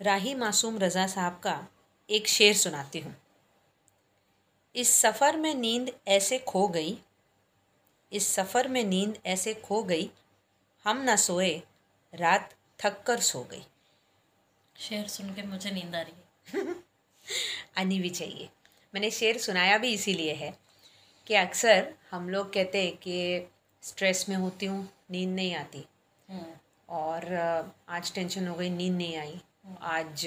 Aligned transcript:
राही 0.00 0.34
मासूम 0.34 0.78
रज़ा 0.78 1.06
साहब 1.06 1.32
का 1.32 1.68
एक 2.08 2.28
शेर 2.28 2.54
सुनाती 2.56 2.98
हूँ। 2.98 3.14
इस 4.74 4.94
सफ़र 5.00 5.36
में 5.36 5.54
नींद 5.54 5.90
ऐसे 6.08 6.38
खो 6.38 6.66
गई 6.68 6.96
इस 8.12 8.28
सफ़र 8.28 8.68
में 8.68 8.82
नींद 8.84 9.18
ऐसे 9.26 9.54
खो 9.54 9.82
गई 9.82 10.10
हम 10.84 11.02
न 11.10 11.16
सोए 11.16 11.50
रात 12.14 12.54
थक 12.80 13.02
कर 13.06 13.20
सो 13.20 13.42
गई। 13.42 13.62
शेर 14.76 15.06
सुन 15.08 15.34
के 15.34 15.42
मुझे 15.42 15.70
नींद 15.70 15.94
आ 15.94 16.00
रही 16.00 16.58
है। 16.58 16.74
आनी 17.78 17.98
भी 18.00 18.10
चाहिए। 18.10 18.48
मैंने 18.94 19.10
शेर 19.10 19.38
सुनाया 19.38 19.78
भी 19.78 19.92
इसीलिए 19.94 20.32
है 20.34 20.52
कि 21.26 21.34
अक्सर 21.34 21.92
हम 22.10 22.28
लोग 22.28 22.52
कहते 22.52 22.84
हैं 22.84 22.96
कि 22.96 23.48
स्ट्रेस 23.82 24.28
में 24.28 24.36
होती 24.36 24.66
हूँ 24.66 24.88
नींद 25.10 25.34
नहीं 25.34 25.54
आती। 25.54 25.84
हम्म, 26.28 26.52
और 26.88 27.34
आज 27.88 28.12
टेंशन 28.14 28.48
हो 28.48 28.54
गई 28.54 28.70
नींद 28.70 28.96
नहीं 28.96 29.16
आई। 29.16 29.40
आज 29.64 30.24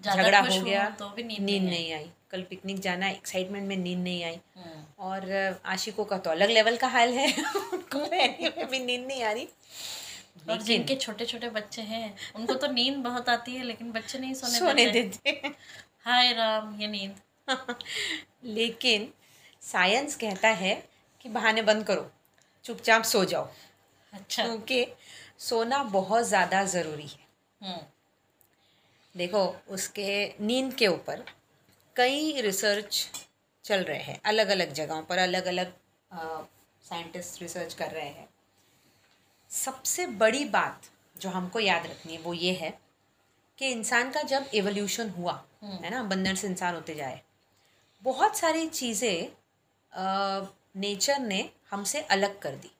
झगड़ा 0.00 0.40
हो 0.40 0.60
गया। 0.60 0.88
तो 0.98 1.08
भी 1.08 1.22
नींद 1.22 1.42
नहीं 1.42 1.60
नहीं 1.60 1.92
आई। 1.92 2.10
कल 2.30 2.42
पिकनिक 2.42 2.78
जाना 2.80 3.08
एक्साइटमेंट 3.08 3.68
में 3.68 3.76
नींद 3.76 3.98
नहीं 3.98 4.22
आई। 4.24 4.38
हम्म, 4.56 4.84
और 4.98 5.60
आशिकों 5.66 6.04
का 6.04 6.18
तो 6.18 6.30
अलग 6.30 6.50
लेवल 6.50 6.76
का 6.76 6.88
हाल 6.88 7.12
है। 7.12 7.26
उनको 7.72 7.98
रहने 7.98 8.52
में 8.56 8.66
भी 8.70 8.78
नींद 8.78 9.06
नहीं 9.06 9.22
आ 9.22 9.32
रही। 9.32 9.48
और 10.50 10.62
जिनके 10.62 10.94
छोटे 10.96 11.24
छोटे 11.26 11.48
बच्चे 11.50 11.82
हैं 11.82 12.14
उनको 12.36 12.54
तो 12.54 12.66
नींद 12.72 12.96
बहुत 12.96 13.28
आती 13.28 13.54
है 13.54 13.64
लेकिन 13.64 13.90
बच्चे 13.92 14.18
नहीं 14.18 14.34
सोने 14.34 14.58
सोने 14.58 14.86
देते। 14.86 15.32
देते। 15.32 15.48
हाय 16.04 16.32
राम 16.32 16.74
ये 16.80 16.86
नींद। 16.88 17.20
लेकिन 18.44 19.08
साइंस 19.62 20.16
कहता 20.16 20.48
है 20.48 20.74
कि 21.20 21.28
बहाने 21.28 21.62
बंद 21.62 21.84
करो 21.84 22.10
चुपचाप 22.64 23.02
सो 23.02 23.24
जाओ। 23.24 23.48
अच्छा। 24.12 24.44
क्योंकि 24.44 24.86
सोना 25.38 25.82
बहुत 25.92 26.24
ज़्यादा 26.24 26.64
ज़रूरी 26.64 27.06
है। 27.06 27.26
हम्म, 27.60 27.80
देखो 29.14 29.44
उसके 29.68 30.12
नींद 30.40 30.72
के 30.74 30.86
ऊपर 30.86 31.24
कई 31.96 32.40
रिसर्च 32.40 33.06
चल 33.64 33.82
रहे 33.84 33.98
हैं 33.98 34.20
अलग 34.24 34.48
अलग 34.48 34.72
जगहों 34.72 35.02
पर 35.02 35.18
अलग 35.18 35.46
अलग 35.46 35.72
साइंटिस्ट 36.84 37.42
रिसर्च 37.42 37.74
कर 37.74 37.90
रहे 37.90 38.08
हैं। 38.08 38.28
सबसे 39.50 40.06
बड़ी 40.06 40.44
बात 40.44 40.88
जो 41.16 41.30
हमको 41.30 41.60
याद 41.60 41.86
रखनी 41.86 42.12
है 42.14 42.20
वो 42.22 42.34
ये 42.34 42.52
है 42.52 42.70
कि 43.58 43.68
इंसान 43.68 44.10
का 44.10 44.22
जब 44.22 44.46
एवोल्यूशन 44.54 45.10
हुआ 45.10 45.42
है 45.62 45.90
ना 45.90 46.02
बंदर 46.04 46.34
से 46.34 46.46
इंसान 46.46 46.74
होते 46.74 46.94
जाए 46.94 47.20
बहुत 48.02 48.36
सारी 48.36 48.66
चीज़ें 48.68 49.28
नेचर 50.76 51.18
ने 51.18 51.48
हमसे 51.70 52.00
अलग 52.10 52.38
कर 52.38 52.54
दी 52.54 52.70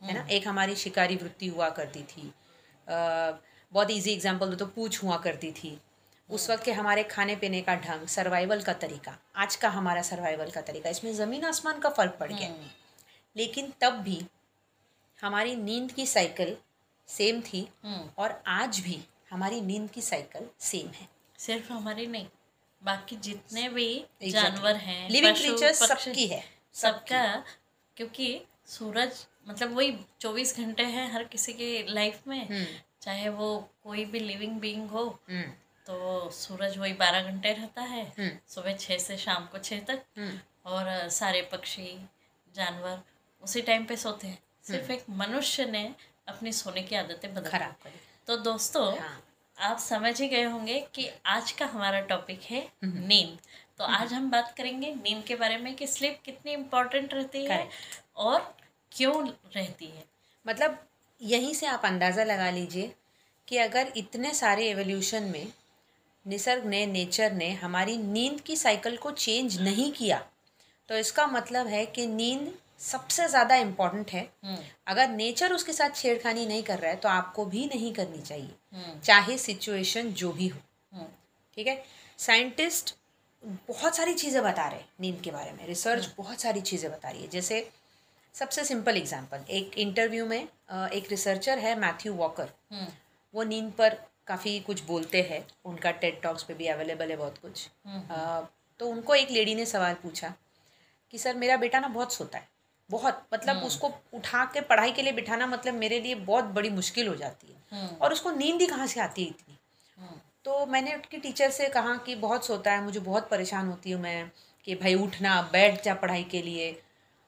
है 0.00 0.14
ना। 0.14 0.26
एक 0.30 0.46
हमारी 0.48 0.76
शिकारी 0.76 1.16
वृत्ति 1.16 1.46
हुआ 1.46 1.68
करती 1.70 2.02
थी 2.02 2.28
अ, 2.88 2.94
बहुत 3.72 3.90
इजी 3.90 4.12
एग्जांपल 4.12 4.50
दो 4.50 4.56
तो 4.56 4.66
पूछ 4.66 5.02
हुआ 5.02 5.16
करती 5.18 5.50
थी। 5.52 5.78
उस 6.32 6.48
वक्त 6.50 6.64
के 6.64 6.72
हमारे 6.72 7.02
खाने 7.04 7.36
पीने 7.36 7.60
का 7.62 7.74
ढंग 7.76 8.06
सर्वाइवल 8.08 8.62
का 8.62 8.72
तरीका 8.72 9.16
आज 9.36 9.56
का 9.56 9.68
हमारा 9.68 10.02
सर्वाइवल 10.02 10.50
का 10.50 10.60
तरीका 10.60 10.90
इसमें 10.90 11.12
ज़मीन 11.14 11.44
आसमान 11.44 11.78
का 11.78 11.88
फ़र्क 11.90 12.16
पड़ 12.20 12.32
गया। 12.32 12.48
लेकिन 13.36 13.72
तब 13.80 13.92
भी 13.92 14.20
हमारी 15.22 15.56
नींद 15.56 15.92
की 15.92 16.06
साइकिल 16.06 16.56
सेम 17.08 17.40
थी 17.40 17.68
हम्म, 17.84 18.08
और 18.18 18.42
आज 18.46 18.78
भी 18.80 18.98
हमारी 19.30 19.60
नींद 19.60 19.90
की 19.90 20.00
साइकिल 20.02 20.48
सेम 20.60 20.88
है। 20.88 21.08
सिर्फ़ 21.38 21.72
हमारी 21.72 22.06
नहीं 22.06 22.26
बाकी 22.82 23.16
जितने 23.16 23.68
भी 23.68 23.86
Exactly. 23.98 24.32
जानवर 24.32 24.76
हैं 24.76 25.10
लिविंग 25.10 25.36
क्रीचर्स 25.36 25.82
सबकी 25.88 26.26
है 26.26 26.42
सबका 26.74 27.22
क्योंकि 27.96 28.28
सूरज 28.68 29.26
मतलब 29.48 29.76
वही 29.76 29.96
चौबीस 30.20 30.56
घंटे 30.56 30.82
हैं 30.82 31.12
हर 31.12 31.24
किसी 31.24 31.52
के 31.52 31.70
लाइफ 31.88 32.26
में 32.28 32.40
हम्म। 32.48 32.64
चाहे 33.02 33.28
वो 33.28 33.48
कोई 33.84 34.04
भी 34.04 34.18
लिविंग 34.20 34.58
बीइंग 34.60 34.88
हो 34.90 35.04
हम्म। 35.30 35.52
तो 35.86 36.30
सूरज 36.30 36.76
वही 36.78 36.92
बारह 36.92 37.30
घंटे 37.30 37.52
रहता 37.52 37.82
है 37.82 38.04
हम्म। 38.18 38.30
सुबह 38.48 38.76
छः 38.76 38.98
से 38.98 39.16
शाम 39.16 39.46
को 39.46 39.58
छः 39.58 39.80
तक। 39.80 40.02
हम्म। 40.18 40.38
और 40.66 41.08
सारे 41.08 41.42
पक्षी 41.42 41.86
जानवर 42.54 43.00
उसी 43.42 43.62
टाइम 43.62 43.84
पे 43.84 43.96
सोते 43.96 44.26
हैं। 44.26 44.38
सिर्फ़ 44.64 44.92
एक 44.92 45.04
मनुष्य 45.10 45.64
ने 45.64 45.84
अपनी 46.28 46.52
सोने 46.52 46.82
की 46.82 46.96
आदतें 46.96 47.34
बदल 47.34 47.50
खराब 47.50 47.74
करी। 47.84 48.00
तो 48.26 48.36
दोस्तों 48.36 48.84
हाँ। 48.98 49.22
आप 49.58 49.78
समझ 49.78 50.20
ही 50.20 50.28
गए 50.28 50.42
होंगे 50.42 50.78
कि 50.94 51.08
आज 51.26 51.52
का 51.52 51.66
हमारा 51.66 52.00
टॉपिक 52.00 52.42
है 52.42 52.60
नींद। 52.84 53.38
तो 53.78 53.84
आज 53.84 54.12
हम 54.12 54.30
बात 54.30 54.54
करेंगे 54.56 54.94
नींद 54.94 55.24
के 55.24 55.34
बारे 55.34 55.56
में 55.56 55.74
कि 55.74 55.86
स्लीप 55.86 56.20
कितनी 56.24 56.52
इम्पोर्टेंट 56.52 57.14
रहती 57.14 57.44
है 57.46 57.68
और 58.16 58.54
क्यों 58.92 59.28
रहती 59.28 59.86
है। 59.86 60.04
मतलब 60.46 60.78
यहीं 61.20 61.54
से 61.54 61.66
आप 61.66 61.84
अंदाज़ा 61.84 62.24
लगा 62.24 62.50
लीजिए 62.50 62.92
कि 63.48 63.56
अगर 63.58 63.92
इतने 63.96 64.32
सारे 64.34 64.68
एवोल्यूशन 64.70 65.22
में 65.22 65.52
निसर्ग 66.26 66.64
ने 66.66 66.84
नेचर 66.86 67.32
ने 67.32 67.50
हमारी 67.52 67.96
नींद 67.98 68.40
की 68.40 68.56
साइकिल 68.56 68.96
को 68.96 69.10
चेंज 69.12 69.60
नहीं 69.60 69.90
किया। 69.92 70.22
तो 70.88 70.96
इसका 70.96 71.26
मतलब 71.26 71.66
है 71.66 71.84
कि 71.86 72.06
नींद 72.08 72.52
सबसे 72.80 73.26
ज़्यादा 73.28 73.56
इंपॉर्टेंट 73.56 74.10
है। 74.10 74.22
हम्म, 74.44 74.58
अगर 74.86 75.08
नेचर 75.10 75.52
उसके 75.52 75.72
साथ 75.72 75.96
छेड़खानी 75.96 76.46
नहीं 76.46 76.62
कर 76.62 76.78
रहा 76.78 76.90
है 76.90 76.96
तो 76.96 77.08
आपको 77.08 77.44
भी 77.44 77.64
नहीं 77.66 77.92
करनी 77.94 78.22
चाहिए। 78.22 78.54
हम्म, 78.72 78.98
चाहे 79.00 79.36
सिचुएशन 79.38 80.12
जो 80.12 80.32
भी 80.32 80.48
हो। 80.48 80.58
हम्म, 80.92 81.06
ठीक 81.56 81.66
है? 81.66 81.82
साइंटिस्ट 82.18 82.94
बहुत 83.68 83.96
सारी 83.96 84.14
चीज़ें 84.14 84.42
बता 84.42 84.66
रहे 84.66 84.78
हैं 84.78 84.88
नींद 85.00 85.20
के 85.20 85.30
बारे 85.30 85.52
में। 85.52 85.66
रिसर्च 85.66 86.08
बहुत 86.16 86.40
सारी 86.40 86.60
चीज़ें 86.62 86.90
बता 86.90 87.08
रही 87.08 87.22
है। 87.22 87.28
जैसे 87.28 87.68
सबसे 88.34 88.64
सिंपल 88.64 88.96
एग्जांपल 88.96 89.44
एक 89.50 89.78
इंटरव्यू 89.78 90.26
में 90.26 90.40
एक 90.40 91.06
रिसर्चर 91.10 91.58
है 91.58 91.78
मैथ्यू 91.78 92.12
वॉकर 92.14 92.52
वो 93.34 93.42
नींद 93.44 93.70
पर 93.72 93.96
काफ़ी 94.26 94.60
कुछ 94.60 94.82
बोलते 94.82 95.22
हैं। 95.22 95.46
उनका 95.64 95.90
टेड 95.90 96.22
टॉक्स 96.22 96.42
पे 96.42 96.54
भी 96.54 96.66
अवेलेबल 96.66 97.10
है 97.10 97.16
बहुत 97.16 97.38
कुछ। 97.38 97.68
अ, 98.10 98.40
तो 98.78 98.88
उनको 98.88 99.14
एक 99.14 99.30
लेडी 99.30 99.54
ने 99.54 99.66
सवाल 99.66 99.94
पूछा 99.94 100.34
कि 101.10 101.18
सर 101.18 101.36
मेरा 101.36 101.56
बेटा 101.56 101.80
ना 101.80 101.88
बहुत 101.88 102.12
सोता 102.12 102.38
है। 102.38 102.48
बहुत 102.90 103.26
मतलब 103.34 103.56
उसको 103.66 103.94
उठा 104.14 104.44
के 104.44 104.60
पढ़ाई 104.60 104.92
के 104.92 105.02
लिए 105.02 105.12
बिठाना 105.12 105.46
मतलब 105.46 105.74
मेरे 105.74 106.00
लिए 106.00 106.14
बहुत 106.14 106.44
बड़ी 106.44 106.70
मुश्किल 106.70 107.08
हो 107.08 107.16
जाती 107.16 107.46
है। 107.46 107.62
हम्म, 107.72 107.96
और 107.96 108.12
उसको 108.12 108.30
नींद 108.30 108.60
ही 108.60 108.66
कहाँ 108.66 108.86
से 108.86 109.00
आती 109.00 109.22
है 109.22 109.28
इतनी? 109.28 109.58
हम्म, 109.98 110.20
तो 110.44 110.66
मैंने 110.66 110.94
उसकी 110.94 111.18
टीचर 111.18 111.50
से 111.50 111.68
कहा 111.68 111.96
कि 111.96 112.14
बहुत 112.14 112.46
सोता 112.46 112.72
है 112.72 112.82
मुझे 112.82 113.00
बहुत 113.00 113.28
परेशान 113.28 113.68
होती 113.68 113.90
हूँ 113.90 114.02
मैं 114.02 114.30
कि 114.64 114.74
भाई 114.74 114.94
उठना 114.94 115.42
बैठ 115.52 115.84
जा 115.84 115.94
पढ़ाई 115.94 116.24
के 116.24 116.42
लिए। 116.42 116.82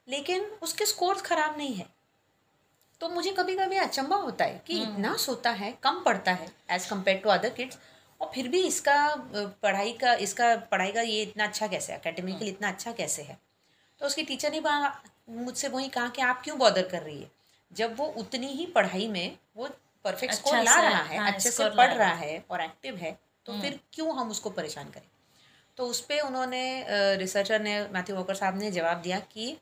लेकिन 0.09 0.41
उसके 0.43 0.85
स्कोर्स 0.85 1.21
ख़राब 1.21 1.57
नहीं 1.57 1.75
है। 1.75 1.94
तो 3.05 3.09
मुझे 3.09 3.31
कभी 3.31 3.55
कभी 3.55 3.77
अचंभा 3.77 4.15
होता 4.15 4.45
है 4.45 4.61
कि 4.67 4.81
इतना 4.81 5.13
सोता 5.15 5.49
है 5.49 5.71
कम 5.83 6.01
पढ़ता 6.03 6.31
है 6.31 6.47
as 6.71 6.87
compare 6.89 7.17
to 7.17 7.29
other 7.29 7.49
kids 7.49 7.77
और 8.21 8.31
फिर 8.35 8.47
भी 8.47 8.61
इसका 8.61 8.95
पढ़ाई 9.63 9.91
का 9.93 10.13
इसका 10.13 10.55
पढ़ाई 10.71 10.91
का 10.91 11.01
ये 11.01 11.21
इतना 11.21 11.45
अच्छा 11.45 11.67
कैसे 11.67 11.93
है? 11.93 11.99
अकेडमिकली 11.99 12.47
इतना 12.49 12.67
अच्छा 12.67 12.91
कैसे 12.91 13.21
है? 13.21 13.37
तो 14.01 14.05
उसकी 14.05 14.23
टीचर 14.23 14.51
ने 14.51 14.61
मुझसे 15.35 15.67
वही 15.67 15.87
कहा 15.87 16.07
कि 16.09 16.21
आप 16.21 16.41
क्यों 16.43 16.57
बॉदर 16.59 16.87
कर 16.87 17.01
रही 17.01 17.19
है? 17.21 17.29
जब 17.71 17.95
वो 17.97 18.05
उतनी 18.17 18.47
ही 18.47 18.65
पढ़ाई 18.65 19.07
में 19.07 19.37
वो 19.57 19.69
परफेक्ट 20.05 20.33
अच्छा 20.33 20.49
स्कोर 20.49 20.63
ला 20.63 20.79
रहा 20.79 21.03
है 21.03 21.17
हाँ, 21.17 21.31
अच्छे 21.31 21.51
से 21.51 21.63
पढ़ 21.65 21.87
रहा 21.87 21.93
रहा 21.95 22.13
है। 22.13 22.43
और 22.51 22.61
एक्टिव 22.61 22.95
है 22.95 23.11
तो 23.45 23.61
फिर 23.61 23.79
क्यों 23.93 24.15
हम 24.17 24.31
उसको 24.31 24.49
परेशान 24.49 24.89
करें? 24.89 25.07
तो 25.77 25.87
उस 25.87 25.99
पर 26.01 26.21
उन्होंने 26.21 26.63
रिसर्चर 27.17 27.61
ने 27.61 27.79
मैथ्यू 27.93 28.15
वॉकर 28.15 28.35
साहब 28.35 28.57
ने 28.57 28.71
जवाब 28.71 29.01
दिया 29.01 29.19
कि 29.31 29.55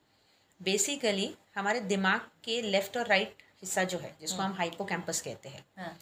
बेसिकली 0.64 1.34
हमारे 1.56 1.80
दिमाग 1.80 2.30
के 2.44 2.62
लेफ़्ट 2.62 2.98
और 2.98 3.08
राइट 3.08 3.44
हिस्सा 3.62 3.84
जो 3.84 3.98
है 3.98 4.16
जिसको 4.22 4.42
हम 4.42 4.54
हाइपो 4.54 4.84
कहते 4.84 5.50
हैं 5.50 5.66
हाँ, 5.78 5.98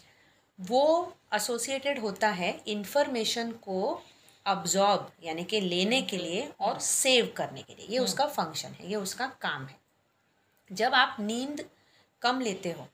वो 0.60 1.14
एसोसिएटेड 1.34 2.00
होता 2.00 2.30
है 2.30 2.52
इन्फॉर्मेशन 2.68 3.52
को 3.52 4.02
अब्जॉर्ब 4.46 5.12
यानी 5.24 5.44
कि 5.44 5.60
लेने 5.62 6.02
के 6.02 6.18
लिए 6.18 6.48
और 6.60 6.80
सेव 6.80 7.34
करने 7.38 7.62
के 7.62 7.76
लिए। 7.76 7.88
ये 7.90 8.00
उसका 8.00 8.26
फ़ंक्शन 8.26 8.70
है 8.70 8.90
ये 8.90 8.96
उसका 8.96 9.28
काम 9.42 9.66
है। 9.66 9.80
जब 10.72 10.94
आप 10.94 11.18
नींद 11.20 11.66
कम 12.22 12.40
लेते 12.40 12.72
हो 12.72 12.88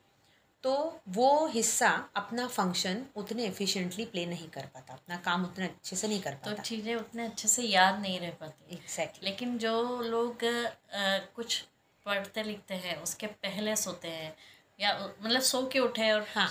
तो 0.68 1.02
वो 1.08 1.28
हिस्सा 1.48 1.90
अपना 2.16 2.48
फ़ंक्शन 2.48 3.04
उतने 3.16 3.46
एफिशिएंटली 3.46 4.06
प्ले 4.06 4.26
नहीं 4.26 4.48
कर 4.50 4.66
पाता 4.74 4.94
अपना 4.94 5.18
काम 5.26 5.44
उतने 5.44 5.66
अच्छे 5.66 5.96
से 5.96 6.08
नहीं 6.08 6.20
कर 6.22 6.32
पाता 6.32 6.50
तो 6.52 6.52
पाता। 6.52 6.64
चीज़ें 6.64 6.96
उतने 6.96 7.26
अच्छे 7.26 7.48
से 7.48 7.64
याद 7.64 8.00
नहीं 8.02 8.20
रह 8.20 8.32
पाती। 8.32 8.76
एग्जैक्टली 8.76 9.30
लेकिन 9.30 9.58
जो 9.58 10.02
लोग 10.02 10.46
आ, 10.46 11.18
कुछ 11.36 11.60
पढ़ते 12.06 12.44
लिखते 12.44 12.74
हैं 12.74 12.96
उसके 13.02 13.28
पहले 13.28 13.76
सोते 13.76 14.08
हैं 14.08 14.36
या 14.80 14.92
मतलब 15.22 15.42
सो 15.42 15.66
के 15.68 15.80
उठे 15.80 16.12
और 16.12 16.26
हाँ। 16.36 16.48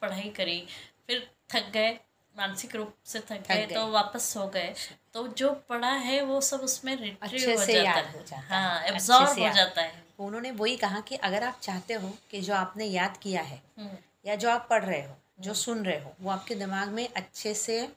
पढ़ाई 0.00 0.28
करी 0.36 0.60
फिर 1.06 1.28
थक 1.50 1.70
गए 1.72 1.98
मानसिक 2.36 2.74
रूप 2.76 2.92
से 3.04 3.20
थक 3.20 3.46
गए। 3.48 3.66
तो 3.66 3.86
वापस 3.90 4.24
सो 4.32 4.46
गए। 4.48 4.74
तो 5.14 5.26
जो 5.28 5.50
पढ़ा 5.68 5.92
है 6.06 6.20
वो 6.24 6.40
सब 6.40 6.60
उसमें 6.60 6.92
अच्छे 6.96 7.52
हो 7.52 7.64
से 7.64 7.72
जाता 7.72 7.84
याद 7.84 8.04
है। 8.04 8.12
हो 8.12 8.18
जाता 8.20 8.36
है, 8.56 8.62
हाँ 8.62 8.82
एब्जॉर्ब 8.84 9.34
से 9.34 9.46
हो 9.46 9.54
जाता 9.54 9.82
है। 9.82 10.02
उन्होंने 10.18 10.50
वही 10.52 10.76
कहा 10.76 11.00
कि 11.00 11.16
अगर 11.24 11.44
आप 11.44 11.58
चाहते 11.62 11.94
हो 11.94 12.12
कि 12.30 12.40
जो 12.40 12.54
आपने 12.54 12.84
याद 12.86 13.16
किया 13.16 13.42
है 13.42 13.60
हम्म, 13.78 13.96
या 14.26 14.34
जो 14.34 14.50
आप 14.50 14.66
पढ़ 14.70 14.84
रहे 14.84 15.00
हो 15.02 15.16
जो 15.40 15.54
सुन 15.54 15.84
रहे 15.84 15.98
हो 16.00 16.14
वो 16.20 16.30
आपके 16.30 16.54
दिमाग 16.54 16.88
में 16.88 17.08
अच्छे 17.16 17.54
से 17.54 17.88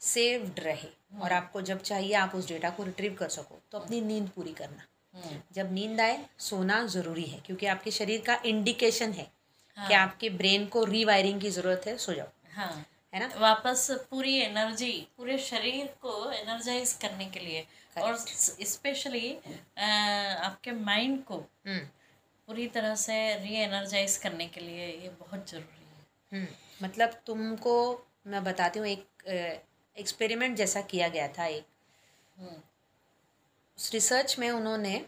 सेव्ड 0.00 0.60
रहे 0.60 0.88
और 1.22 1.32
आपको 1.32 1.60
जब 1.62 1.82
चाहिए 1.82 2.14
आप 2.14 2.34
उस 2.34 2.48
डेटा 2.48 2.70
को 2.70 2.84
रिट्रीव 2.84 3.14
कर 3.14 3.28
सको 3.28 3.58
तो 3.72 3.78
अपनी 3.78 4.00
नींद 4.00 4.28
पूरी 4.28 4.52
करना। 4.52 4.86
हम्म, 5.14 5.40
जब 5.52 5.72
नींद 5.72 6.00
आए 6.00 6.18
सोना 6.38 6.82
ज़रूरी 6.88 7.24
है 7.24 7.38
क्योंकि 7.46 7.66
आपके 7.66 7.90
शरीर 7.90 8.22
का 8.26 8.40
इंडिकेशन 8.46 9.12
है 9.12 9.30
कि 9.76 9.94
आपके 9.94 10.30
ब्रेन 10.30 10.66
को 10.66 10.84
रीवायरिंग 10.86 11.40
की 11.40 11.50
ज़रूरत 11.50 11.82
है 11.86 11.96
सो 11.98 12.14
जाओ। 12.14 12.28
हाँ। 12.54 12.84
है 13.12 13.20
ना? 13.20 13.28
वापस 13.38 13.90
पूरी 14.10 14.36
एनर्जी 14.38 14.92
पूरे 15.16 15.38
शरीर 15.40 15.86
को 16.02 16.30
एनर्जाइज 16.32 16.92
करने 17.02 17.26
के 17.26 17.40
लिए। 17.40 17.66
और 17.96 18.16
स्पेशली 18.16 19.32
आपके 19.78 20.72
माइंड 20.72 21.22
को 21.24 21.36
हम्म। 21.66 21.78
पूरी 22.48 22.66
तरह 22.68 22.94
से 22.96 23.14
री 23.38 23.54
एनर्जाइज 23.56 24.16
करने 24.16 24.46
के 24.48 24.60
लिए 24.60 24.86
ये 24.86 25.08
बहुत 25.20 25.50
ज़रूरी 25.50 25.84
है। 25.84 26.06
हम्म, 26.32 26.86
मतलब 26.86 27.20
तुमको 27.26 27.74
मैं 28.26 28.42
बताती 28.44 28.78
हूँ 28.78 28.86
एक 28.88 29.06
एक्सपेरिमेंट 29.96 30.56
जैसा 30.56 30.80
किया 30.82 31.08
गया 31.08 31.28
था 31.28 31.46
एक। 31.46 31.66
हम्म, 32.36 32.56
उस 33.78 33.92
रिसर्च 33.92 34.38
में 34.38 34.50
उन्होंने 34.50 35.04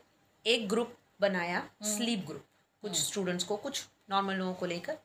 एक 0.47 0.69
ग्रुप 0.69 0.97
बनाया 1.21 1.63
स्लीप 1.87 2.25
ग्रुप 2.27 2.45
कुछ 2.83 2.97
स्टूडेंट्स 2.99 3.45
को 3.45 3.57
कुछ 3.59 3.85
नॉर्मल 4.11 4.35
लोगों 4.35 4.55
को 4.55 4.67
लेकर 4.67 4.99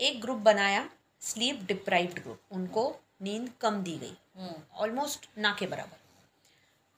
एक 0.00 0.20
ग्रुप 0.20 0.38
बनाया 0.40 0.88
स्लीप 1.22 1.62
डिप्राइव्ड 1.62 2.22
ग्रुप 2.22 2.40
उनको 2.52 3.00
नींद 3.22 3.52
कम 3.60 3.82
दी 3.82 3.96
गई। 3.98 4.16
हम्म, 4.36 4.54
ऑलमोस्ट 4.74 5.28
ना 5.38 5.56
के 5.58 5.66
बराबर। 5.66 5.98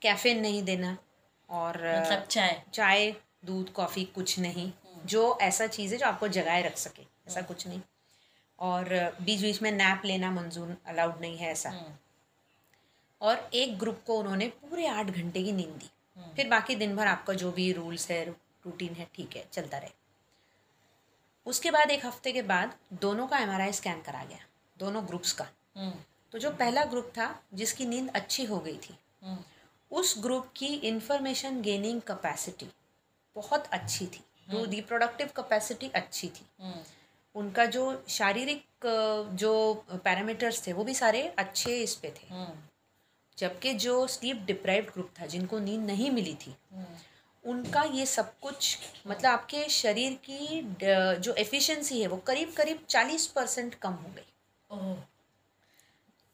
कैफीन 0.02 0.40
नहीं 0.40 0.62
देना 0.62 0.96
और 1.50 1.76
मतलब 2.00 2.22
चाय। 2.24 2.62
चाय 2.72 3.14
दूध 3.44 3.72
कॉफ़ी 3.72 4.04
कुछ 4.04 4.38
नहीं। 4.38 4.72
जो 5.04 5.38
ऐसा 5.42 5.66
चीज़ 5.66 5.92
है 5.92 5.98
जो 5.98 6.06
आपको 6.06 6.28
जगाए 6.28 6.62
रख 6.62 6.76
सके 6.76 7.02
ऐसा 7.02 7.42
कुछ 7.42 7.66
नहीं। 7.66 7.80
और 8.58 9.16
बीच 9.22 9.40
बीच 9.40 9.62
में 9.62 9.72
नैप 9.72 10.02
लेना 10.04 10.30
मंजूर 10.30 10.76
अलाउड 10.86 11.20
नहीं 11.20 11.36
है 11.36 11.50
ऐसा। 11.50 11.70
हम्म, 11.70 11.96
और 13.20 13.50
एक 13.54 13.78
ग्रुप 13.78 14.02
को 14.06 14.18
उन्होंने 14.18 14.48
पूरे 14.48 14.86
आठ 14.86 15.06
घंटे 15.06 15.42
की 15.42 15.52
नींद 15.52 15.68
दी। 15.68 15.90
फिर 16.36 16.48
बाकी 16.48 16.74
दिन 16.74 16.96
भर 16.96 17.06
आपका 17.06 17.32
जो 17.32 17.52
भी 17.52 17.72
रूल्स 17.72 18.10
है 18.10 18.24
रूटीन 18.26 18.94
है 18.94 19.08
ठीक 19.14 19.36
है 19.36 19.48
चलता 19.52 19.78
रहे। 19.78 19.90
उसके 21.46 21.70
बाद 21.70 21.90
एक 21.90 22.06
हफ़्ते 22.06 22.32
के 22.32 22.42
बाद 22.42 22.74
दोनों 23.00 23.26
का 23.26 23.38
एमआरआई 23.38 23.72
स्कैन 23.72 24.00
करा 24.02 24.24
गया 24.24 24.38
दोनों 24.76 25.06
ग्रुप्स 25.06 25.32
का। 25.32 25.46
हम्म, 25.76 25.92
तो 26.32 26.38
जो 26.38 26.50
पहला 26.50 26.84
ग्रुप 26.84 27.12
था 27.18 27.28
जिसकी 27.54 27.86
नींद 27.86 28.10
अच्छी 28.14 28.44
हो 28.44 28.58
गई 28.58 28.76
थी 28.78 28.98
हम्म, 29.24 29.38
उस 29.90 30.14
ग्रुप 30.18 30.48
की 30.56 30.66
इंफॉर्मेशन 30.66 31.60
गेनिंग 31.62 32.00
कैपेसिटी 32.00 32.66
बहुत 33.36 33.66
अच्छी 33.66 34.06
थी। 34.06 34.24
जो 34.50 34.64
रिप्रोडक्टिव 34.64 35.26
कैपेसिटी 35.36 35.88
अच्छी 35.94 36.28
थी। 36.28 36.44
हम्म, 36.60 36.80
उनका 37.34 37.64
जो 37.66 38.04
शारीरिक 38.08 38.86
जो 39.34 39.52
पैरामीटर्स 39.94 40.66
थे 40.66 40.72
वो 40.72 40.84
भी 40.84 40.94
सारे 40.94 41.22
अच्छे 41.38 41.76
इस 41.82 41.94
पे 41.94 42.10
थे। 42.10 42.26
जबकि 43.38 43.72
जो 43.74 44.06
स्लीप 44.06 44.36
डिप्राइव्ड 44.46 44.90
ग्रुप 44.90 45.10
था 45.20 45.26
जिनको 45.26 45.58
नींद 45.58 45.80
नहीं 45.80 46.10
मिली 46.10 46.34
थी 46.34 46.54
उनका 47.44 47.82
ये 47.92 48.06
सब 48.06 48.32
कुछ 48.40 48.78
मतलब 49.06 49.30
आपके 49.30 49.68
शरीर 49.70 50.18
की 50.24 50.60
जो 51.20 51.34
एफिशिएंसी 51.38 52.00
है 52.00 52.06
वो 52.06 52.16
करीब 52.26 52.52
करीब 52.56 52.84
चालीस 52.88 53.26
परसेंट 53.26 53.74
कम 53.74 53.92
हो 53.94 54.12
गई। 54.16 54.26
ओह। 54.70 54.94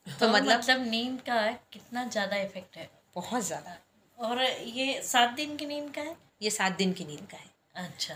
तो 0.07 0.19
तो 0.21 0.29
मतलब 0.29 0.59
मतलब 0.59 0.87
नींद 0.87 1.21
का 1.21 1.41
कितना 1.73 2.05
ज़्यादा 2.07 2.37
इफ़ेक्ट 2.37 2.77
है? 2.77 2.89
बहुत 3.15 3.43
ज़्यादा। 3.43 3.77
और 4.19 4.43
ये 4.43 5.01
सात 5.03 5.35
दिन 5.35 5.57
की 5.57 5.67
नींद 5.67 5.91
का 5.95 6.03
है? 6.03 6.17
ये 6.43 6.51
सात 6.51 6.77
दिन 6.77 6.93
की 6.93 7.05
नींद 7.05 7.27
का 7.31 7.37
है। 7.37 7.85
अच्छा। 7.87 8.15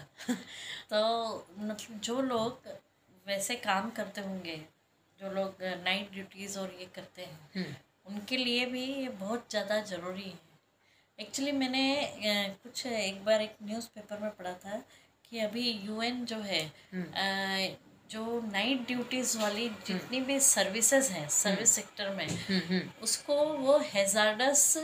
तो 0.91 1.47
मतलब 1.59 2.01
जो 2.01 2.21
लोग 2.23 2.69
वैसे 3.27 3.55
काम 3.57 3.91
करते 3.91 4.21
होंगे 4.21 4.57
जो 5.21 5.31
लोग 5.31 5.63
नाइट 5.85 6.11
ड्यूटीज़ 6.13 6.59
और 6.59 6.75
ये 6.81 6.87
करते 6.95 7.23
हैं 7.23 7.39
हम्म, 7.55 7.75
उनके 8.07 8.37
लिए 8.37 8.67
भी 8.67 8.85
ये 8.85 9.09
बहुत 9.11 9.47
ज़्यादा 9.51 9.81
ज़रूरी 9.83 10.23
है। 10.23 10.39
एक्चुअली 11.19 11.53
मैंने 11.53 11.85
कुछ 12.63 12.85
एक 12.87 13.25
बार 13.25 13.43
एक 13.43 13.57
न्यूज़पेपर 13.63 14.19
में 14.19 14.31
पढ़ा 14.31 14.53
था 14.65 14.83
कि 15.25 15.39
अभी 15.41 15.71
यूएन 15.87 16.25
जो 16.25 16.39
है 16.41 16.63
अ, 16.95 17.77
जो 18.11 18.41
नाइट 18.53 18.87
ड्यूटीज़ 18.87 19.37
वाली 19.39 19.69
जितनी 19.87 20.21
भी 20.21 20.39
सर्विसेज़ 20.41 21.11
हैं 21.13 21.29
सर्विस 21.29 21.71
सेक्टर 21.71 22.11
में 22.15 22.27
हम्म, 22.27 22.61
हम्म, 22.69 22.81
उसको 23.03 23.37
वो 23.59 23.79
हेजार्डस 23.95 24.77